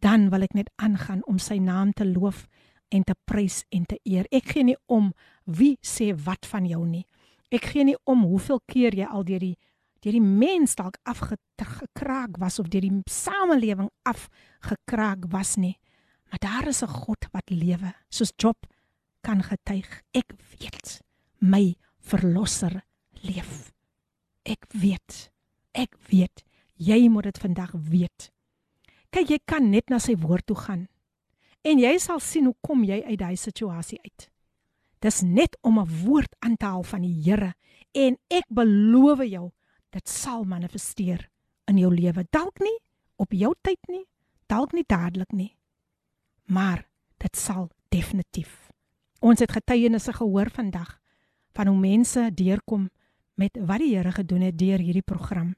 [0.01, 2.45] dan wil ek net aangaan om sy naam te loof
[2.93, 4.27] en te prys en te eer.
[4.31, 5.11] Ek gee nie om
[5.45, 7.05] wie sê wat van jou nie.
[7.53, 9.57] Ek gee nie om hoeveel keer jy al deur die
[10.03, 15.77] deur die mens dalk afgekraak was of deur die samelewing afgekraak was nie.
[16.29, 18.57] Maar daar is 'n God wat lewe, soos Job
[19.21, 20.01] kan getuig.
[20.11, 21.01] Ek weet
[21.39, 22.83] my verlosser
[23.23, 23.71] leef.
[24.43, 25.31] Ek weet.
[25.71, 26.43] Ek weet.
[26.75, 28.31] Jy moet dit vandag weet.
[29.09, 30.87] Kyk, jy kan net na sy woord toe gaan.
[31.63, 34.29] En jy sal sien hoe kom jy uit daai situasie uit.
[34.99, 37.53] Dis net om 'n woord aan te haal van die Here
[37.91, 39.51] en ek beloof jou
[39.93, 41.27] dit sal manifesteer
[41.69, 42.25] in jou lewe.
[42.33, 42.75] Dalk nie
[43.21, 44.03] op jou tyd nie,
[44.49, 45.53] dalk nie dadelik nie.
[46.49, 46.83] Maar
[47.21, 48.69] dit sal definitief.
[49.23, 50.97] Ons het getuienisse gehoor vandag
[51.53, 52.89] van hoe mense deurkom
[53.39, 55.53] met wat die Here gedoen het deur hierdie program.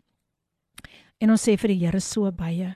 [1.17, 2.75] En ons sê vir die Here so baie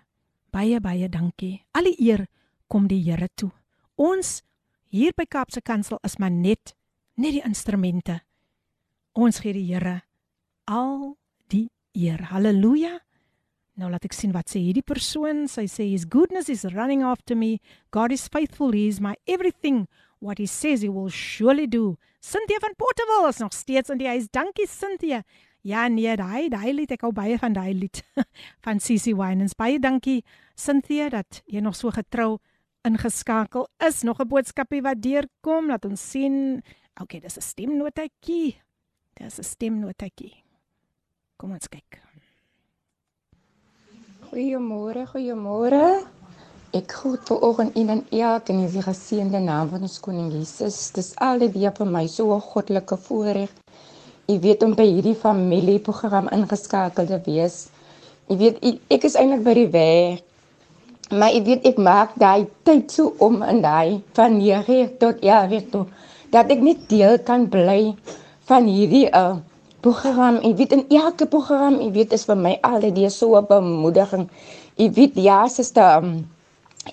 [0.49, 1.59] baie baie dankie.
[1.77, 2.25] Al die eer
[2.67, 3.51] kom die Here toe.
[3.95, 4.41] Ons
[4.89, 6.73] hier by Kaapse Kansel is maar net
[7.19, 8.21] net die instrumente.
[9.13, 9.99] Ons gee die Here
[10.65, 11.18] al
[11.99, 12.21] eer.
[12.31, 12.99] Halleluja.
[13.79, 15.45] Nou laat ek sien wat sê hierdie persoon.
[15.47, 17.59] Sy sê his goodness is running after me.
[17.95, 18.73] God is faithful.
[18.75, 19.85] He is my everything.
[20.19, 21.95] What he says he will surely do.
[22.19, 24.27] Cynthia van Portable is nog steeds in die huis.
[24.27, 25.23] Dankie Cynthia.
[25.63, 28.01] Ja nee, daai daai lied ek hou baie van daai lied
[28.65, 29.55] van CC Winans.
[29.59, 30.21] Baie dankie
[30.59, 32.37] Cynthia dat jy nog so getrou
[32.87, 34.03] ingeskakel is.
[34.03, 35.71] Nog 'n boodskapie wat deurkom.
[35.71, 36.63] Laat ons sien.
[36.99, 38.59] OK, dis 'n stemnotetjie.
[39.15, 40.48] Dis 'n stemnotetjie.
[41.39, 41.97] Kom ons kyk.
[44.29, 45.83] Goeiemôre, goeiemôre.
[46.75, 50.91] Ek groet ver oggend in en elk in die geseënde naam van ons koning Jesus.
[50.93, 53.51] Dis alweer vir my so 'n goddelike voorreg.
[54.27, 57.69] Ek weet om by hierdie familieprogram ingeskakel te wees.
[58.29, 58.57] Ek weet
[58.89, 60.29] ek is eintlik by die werk
[61.09, 65.63] Maar ek weet ek maak daai tyd so om in daai van 9 tot 11
[65.73, 65.85] toe
[66.29, 67.95] dat ek net deel kan bly
[68.45, 69.39] van hierdie uh
[69.81, 70.39] program.
[70.45, 74.29] Ek weet in elke program, ek weet is vir my altyd so 'n bemoediging.
[74.77, 76.27] Ek weet ja, sister um,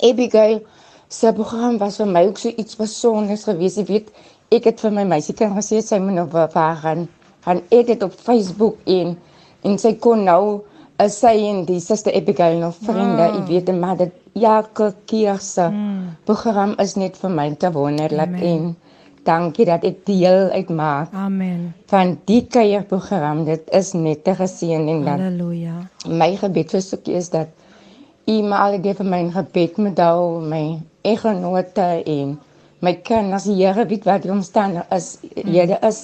[0.03, 0.61] Abigail
[1.09, 3.79] se program was vir my ook so iets besonders geweest.
[3.79, 4.09] Ek weet
[4.51, 7.09] ek het vir my meisie kan gesê sy moet nou vir gaan
[7.47, 9.17] gaan edit op Facebook in
[9.63, 10.63] en sy kon nou
[11.03, 13.23] is sy en die suster Abigail nog vriende.
[13.23, 13.47] Ek mm.
[13.47, 16.17] weet maar dat elke keer se mm.
[16.25, 18.75] program is net vir my te wonderlik en
[19.27, 21.13] dankie dat ek deel uitmaak.
[21.13, 21.75] Amen.
[21.91, 23.45] Van die kuierprogram.
[23.49, 25.21] Dit is net te geseën en dan.
[25.21, 25.77] Halleluja.
[26.07, 27.53] My gebed vir sukkie is dat
[28.27, 30.65] U my al gee vir my gebed met al my
[31.07, 32.39] egenote en
[32.83, 35.19] my kinders Here weet wat die omstandighede is.
[35.23, 35.53] Mm.
[35.53, 36.01] Here is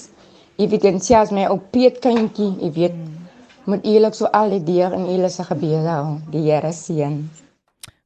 [0.56, 2.94] evidensias my op Piet kindjie, jy weet.
[2.94, 3.22] Mm
[3.64, 6.18] moet eerlik so al die deur in julle se gebede hou.
[6.32, 7.18] Die Here seën.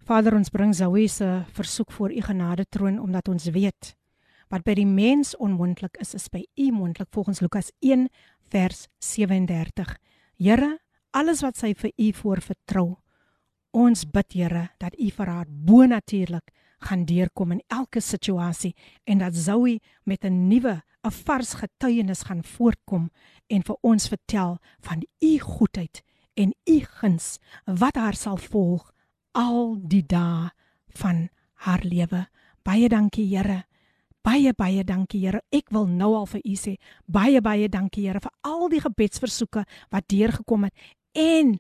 [0.06, 3.94] Vader, ons bring Zoe se versoek voor u genade troon omdat ons weet
[4.48, 8.08] wat by die mens onmoontlik is, is by u moontlik volgens Lukas 1
[8.50, 9.96] vers 37.
[10.38, 10.78] Here,
[11.10, 12.88] alles wat sy vir u voorvertrou,
[13.76, 16.52] ons bid Here dat u vir haar bonatuurlik
[16.86, 18.74] gaan deurkom in elke situasie
[19.04, 23.10] en dat Zoe met 'n nuwe, 'n vars getuienis gaan voortkom
[23.46, 26.02] en vir ons vertel van u goedheid
[26.34, 28.92] en u guns wat haar sal volg
[29.32, 30.50] al die dae
[30.88, 32.26] van haar lewe.
[32.62, 33.64] Baie dankie Here.
[34.26, 35.40] Baie baie dankie Here.
[35.54, 36.74] Ek wil nou al vir u sê
[37.06, 39.62] baie baie dankie Here vir al die gebedsversoeke
[39.94, 40.74] wat deurgekom het
[41.14, 41.52] en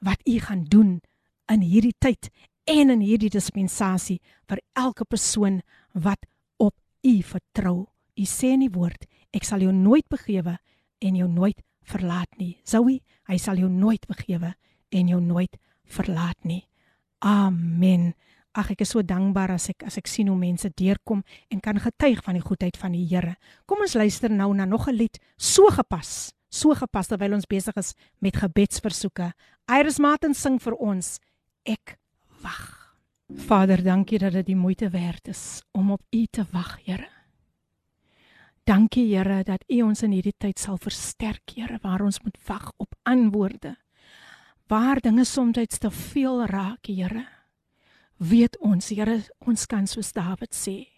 [0.00, 0.94] wat U gaan doen
[1.52, 2.30] in hierdie tyd
[2.68, 4.16] en in hierdie dispensasie
[4.48, 5.60] vir elke persoon
[5.92, 6.24] wat
[6.56, 6.74] op
[7.04, 7.76] U vertrou.
[8.16, 9.04] U sê in die woord,
[9.36, 10.56] ek sal jou nooit begewe
[11.04, 12.56] en jou nooit verlaat nie.
[12.64, 14.54] Zoe, hy sal jou nooit begewe
[14.88, 16.64] en jou nooit verlaat nie.
[17.20, 18.14] Amen.
[18.58, 21.22] Ag ek is so dankbaar as ek as ek sien hoe mense deurkom
[21.52, 23.36] en kan getuig van die goedheid van die Here.
[23.70, 27.76] Kom ons luister nou na nog 'n lied so gepas, so gepas terwyl ons besig
[27.76, 29.32] is met gebedsversoeke.
[29.68, 31.20] Iris Martin sing vir ons
[31.64, 31.98] Ek
[32.42, 32.96] wag.
[33.28, 37.08] Vader, dankie dat dit die moeite werd is om op U te wag, Here.
[38.64, 42.72] Dankie Here dat U ons in hierdie tyd sal versterk, Here, waar ons moet wag
[42.76, 43.76] op antwoorde.
[44.66, 47.37] Waar dinge soms te veel raak, Here.
[48.18, 50.88] Weet ons, Here, ons kan soos Dawid sê,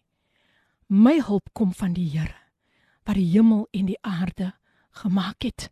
[0.89, 2.37] my hulp kom van die Here
[3.09, 4.53] wat die hemel en die aarde
[5.01, 5.71] gemaak het.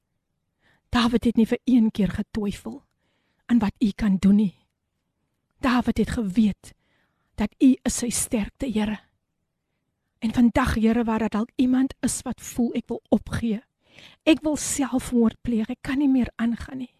[0.91, 2.81] Dawid het nie vir een keer getwyfel
[3.47, 4.55] aan wat U kan doen nie.
[5.63, 6.73] Dawid het geweet
[7.39, 8.99] dat U is sy sterkte, Here.
[10.19, 13.63] En vandag, Here, waar dat dalk iemand is wat voel ek wil opgee.
[14.27, 15.71] Ek wil selfmoord pleeg.
[15.71, 16.95] Ek kan nie meer aangaan nie.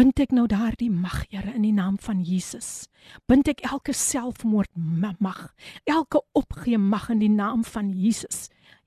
[0.00, 2.86] Bind ek nou daardie mag, Here, in die naam van Jesus.
[3.28, 4.70] Bind ek elke selfmoord
[5.20, 5.50] mag,
[5.84, 8.46] elke opgee mag in die naam van Jesus.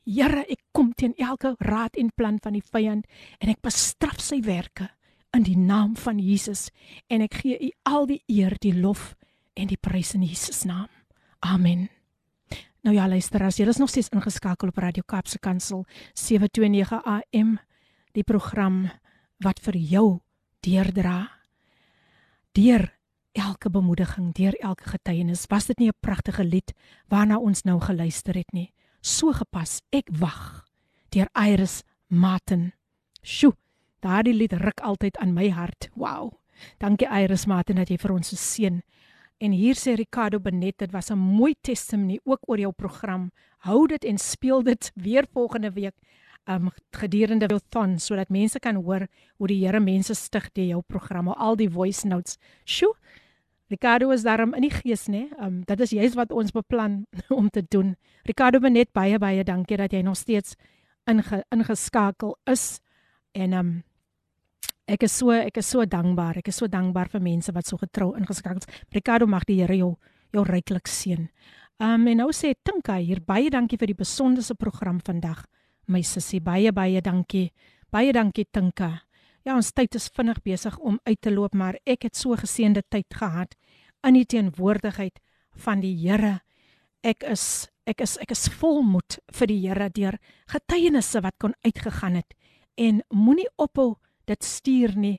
[0.09, 3.05] Here, ek kom teen elke raad en plan van die vyand
[3.37, 4.89] en ek bestraf sy werke
[5.37, 6.71] in die naam van Jesus
[7.13, 9.11] en ek gee U al die eer, die lof
[9.53, 10.89] en die prys in Jesus naam.
[11.45, 11.91] Amen.
[12.81, 15.85] Nou ja, luister as jy is nog steeds ingeskakel op Radio Kaapse Kansel
[16.17, 17.59] 729 AM,
[18.17, 18.87] die program
[19.45, 20.07] wat vir jou
[20.63, 21.31] deurdra.
[22.55, 22.87] Deur
[23.33, 26.73] elke bemoediging, deur elke getuienis, was dit nie 'n pragtige lied
[27.09, 28.73] waarna ons nou geluister het nie?
[29.01, 30.65] So gepas, ek wag.
[31.09, 32.73] Deur Iris Martin.
[33.21, 33.55] Sjoe,
[33.99, 35.89] daardie lied ruk altyd aan my hart.
[35.95, 36.31] Wow.
[36.79, 38.81] Dankie Iris Martin dat jy vir ons so seën.
[39.39, 43.31] En hier sê Ricardo Benet, dit was 'n mooi testimonie ook oor jou program.
[43.57, 45.95] Hou dit en speel dit weer volgende week
[46.47, 49.07] um gedurende jou thon sodat mense kan hoor
[49.37, 52.37] hoe die Here mense stig deur jou programme, al die voice notes.
[52.65, 52.93] Sjoe.
[53.71, 55.29] Ricardo is daarom in die gees, né?
[55.41, 57.05] Um dit is juist wat ons beplan
[57.39, 57.95] om te doen.
[58.27, 60.55] Ricardo Benet, baie baie dankie dat jy nog steeds
[61.09, 62.79] inge, ingeskakel is.
[63.33, 63.73] En um
[64.83, 66.41] Ek is so ek is so dankbaar.
[66.41, 68.81] Ek is so dankbaar vir mense wat so getrou ingeskakel is.
[68.91, 69.95] Ricardo mag die Here jou
[70.33, 71.29] jou ryklik seën.
[71.79, 75.45] Um en nou sê Tinka hier baie dankie vir die besonderse program vandag.
[75.87, 77.51] My sussie, baie baie dankie.
[77.91, 79.03] Baie dankie Tinka.
[79.43, 82.85] Ja, ons tyd is vinnig besig om uit te loop, maar ek het so geseënde
[82.87, 83.57] tyd gehad
[84.07, 85.19] in die teenwoordigheid
[85.65, 86.39] van die Here.
[87.03, 90.15] Ek is ek is ek is volmoed vir die Here deur
[90.47, 92.31] getuienisse wat kon uitgegaan het
[92.79, 95.17] en moenie ophou dit stuur nie.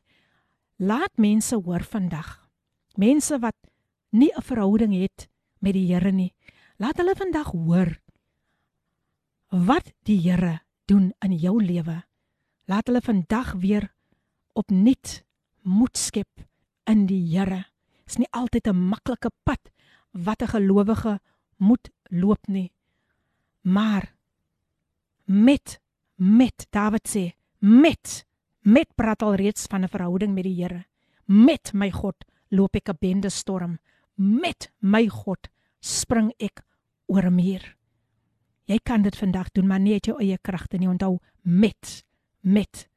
[0.80, 2.48] Laat mense hoor vandag.
[2.96, 3.56] Mense wat
[4.12, 5.28] nie 'n verhouding het
[5.60, 6.32] met die Here nie.
[6.78, 8.00] Laat hulle vandag hoor
[9.54, 10.60] wat die Here
[10.90, 12.02] doen in jou lewe.
[12.66, 13.92] Laat hulle vandag weer
[14.52, 15.22] opnuut
[15.62, 16.44] moed skep
[16.90, 17.64] in die Here.
[18.04, 19.70] Dit is nie altyd 'n maklike pad
[20.12, 21.20] wat 'n gelowige
[21.56, 22.72] moet loop nie.
[23.62, 24.14] Maar
[25.24, 25.80] met
[26.16, 28.26] met Dawid sê met
[28.64, 30.86] Met praat al reeds van 'n verhouding met die Here.
[31.24, 33.78] Met my God loop ek 'n bende storm.
[34.14, 35.48] Met my God
[35.80, 36.64] spring ek
[37.06, 37.76] oor 'n muur.
[38.64, 40.88] Jy kan dit vandag doen, maar nie uit jou eie kragte nie.
[40.88, 42.04] Onthou, met
[42.40, 42.88] met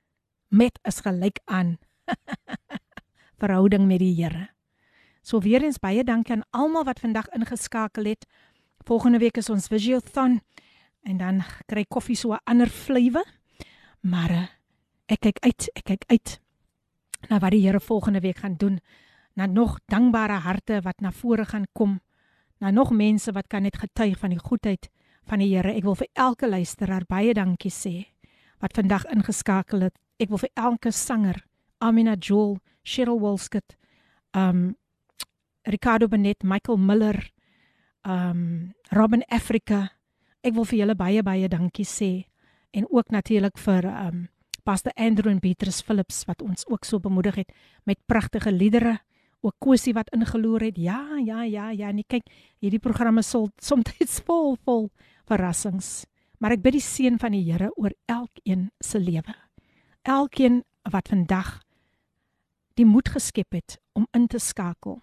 [0.48, 1.78] met is gelyk aan
[3.42, 4.48] verhouding met die Here.
[5.22, 8.26] So weer eens baie dankie aan almal wat vandag ingeskakel het.
[8.88, 10.40] Volgende week is ons Visiothon
[11.04, 13.24] en dan kry koffie so 'n ander vlewe.
[14.02, 14.48] Maar uh,
[15.06, 16.40] ek kyk uit, ek kyk uit
[17.30, 18.80] na wat die Here volgende week gaan doen.
[19.34, 22.00] Na nog dankbare harte wat na vore gaan kom.
[22.60, 24.90] Na nog mense wat kan net getuig van die goedheid
[25.28, 25.74] van die Here.
[25.76, 27.96] Ek wil vir elke luisteraar baie dankie sê
[28.62, 29.96] wat vandag ingeskakel het.
[30.18, 31.44] Ek wil vir elke sanger,
[31.84, 33.76] Amina Joel, Cheryl Wolskut,
[34.34, 34.76] um
[35.68, 37.20] Ricardo Benet, Michael Miller,
[38.08, 39.92] um Robin Africa.
[40.42, 42.12] Ek wil vir julle baie baie dankie sê
[42.74, 44.28] en ook natuurlik vir um
[44.68, 47.54] Pastor Andrew en Petrus Philips wat ons ook so bemoedig het
[47.88, 48.98] met pragtige liedere.
[49.42, 50.78] Ook Kosie wat ingeloer het.
[50.78, 51.92] Ja, ja, ja, ja.
[51.92, 52.26] Nee, kyk,
[52.60, 54.90] hierdie programme sal soms vol vol
[55.28, 56.06] verrassings.
[56.38, 59.34] Maar ek bid die seën van die Here oor elkeen se lewe.
[60.08, 61.58] Elkeen wat vandag
[62.78, 65.00] die moed geskep het om in te skakel.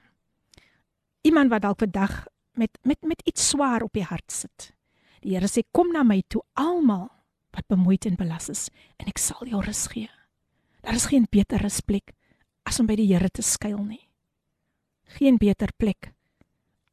[1.26, 2.24] Iemand wat dalk vandag
[2.54, 4.70] met met met iets swaar op die hart sit.
[5.20, 7.08] Die Here sê kom na my toe almal
[7.54, 8.68] wat bemoeid en belas is
[8.98, 10.10] en ek sal jou rus gee.
[10.82, 12.14] Daar is geen beter rusplek
[12.62, 14.06] as om by die Here te skuil nie.
[15.18, 16.12] Geen beter plek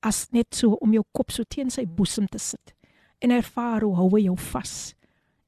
[0.01, 2.73] as net so om jou kop so teen sy boesem te sit
[3.21, 4.95] en ervaar hoe hou hy jou vas.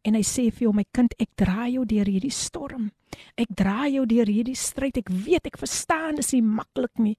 [0.03, 2.91] En hy sê vir jou my kind, ek dra jou deur hierdie storm.
[3.39, 4.99] Ek dra jou deur hierdie stryd.
[4.99, 7.15] Ek weet, ek verstaan, dis nie maklik nie.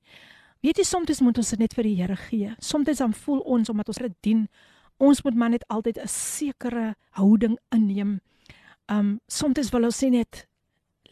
[0.65, 2.55] Weet jy soms moet ons dit net vir die Here gee.
[2.65, 4.47] Soms dan voel ons omdat ons dit dien,
[4.97, 8.21] ons moet maar net altyd 'n sekere houding inneem.
[8.89, 10.47] Um soms wil ons sê net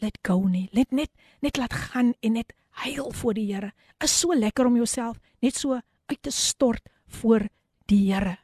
[0.01, 0.69] let go nie.
[0.73, 1.11] Let net
[1.41, 2.53] net laat gaan en net
[2.83, 3.71] huil voor die Here.
[4.03, 7.47] Is so lekker om jouself net so uit te stort voor
[7.85, 8.42] die Here.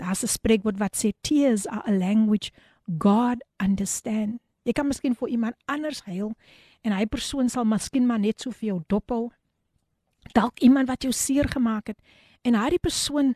[0.00, 2.50] Daar's 'n spreekwoord wat sê tears are a language
[2.98, 4.40] God understand.
[4.64, 6.32] Jy kan miskien vir iemand anders huil
[6.82, 9.30] en hy persoon sal miskien maar net so vir jou dophou.
[10.32, 12.00] Dalk iemand wat jou seer gemaak het
[12.42, 13.34] en hy die persoon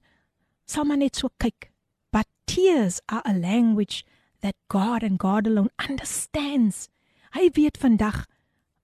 [0.64, 1.70] sal maar net so kyk.
[2.10, 4.04] But tears are a language
[4.40, 6.88] that God and God alone understands.
[7.32, 8.24] Hy weet vandag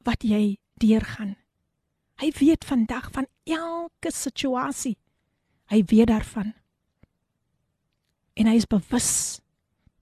[0.05, 1.37] wat jy deurgaan.
[2.21, 4.99] Hy weet vandag van elke situasie.
[5.73, 6.60] Hy weet daarvan.
[8.41, 9.41] En hy is bewus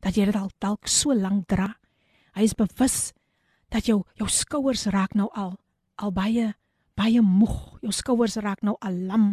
[0.05, 1.73] dat jy dit al dalk so lank dra.
[2.39, 3.11] Hy is bewus
[3.73, 5.57] dat jou jou skouers raak nou al
[5.99, 6.53] al baie
[6.99, 7.81] baie moeg.
[7.83, 9.33] Jou skouers raak nou al lam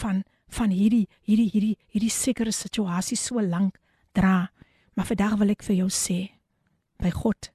[0.00, 3.76] van van hierdie hierdie hierdie hierdie sekere situasie so lank
[4.16, 4.48] dra.
[4.96, 6.32] Maar vandag wil ek vir jou sê,
[6.98, 7.52] by God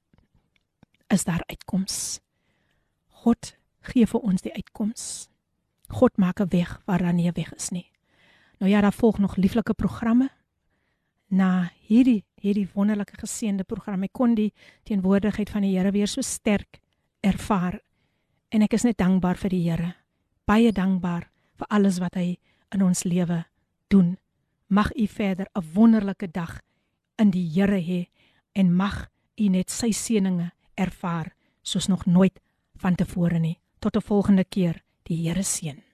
[1.12, 2.20] is daar uitkoms.
[3.24, 3.52] God
[3.90, 5.28] gee vir ons die uitkoms.
[5.90, 7.90] God maak 'n weg waar daar nie 'n weg is nie.
[8.60, 10.30] Nou ja, daar volg nog lieflike programme
[11.34, 14.04] na hierdie hierdie wonderlike geseënde program.
[14.04, 14.52] Ek kon die
[14.84, 16.80] teenwoordigheid van die Here weer so sterk
[17.24, 17.78] ervaar
[18.52, 19.94] en ek is net dankbaar vir die Here.
[20.44, 22.36] Baie dankbaar vir alles wat hy
[22.74, 23.44] in ons lewe
[23.88, 24.16] doen.
[24.68, 26.60] Mag u verder 'n wonderlike dag
[27.18, 28.08] in die Here hê
[28.52, 29.08] en mag
[29.40, 32.40] u net sy seëninge ervaar soos nog nooit
[32.76, 33.58] vantevore nie.
[33.80, 34.82] Tot 'n volgende keer.
[35.04, 35.93] Die Here seën.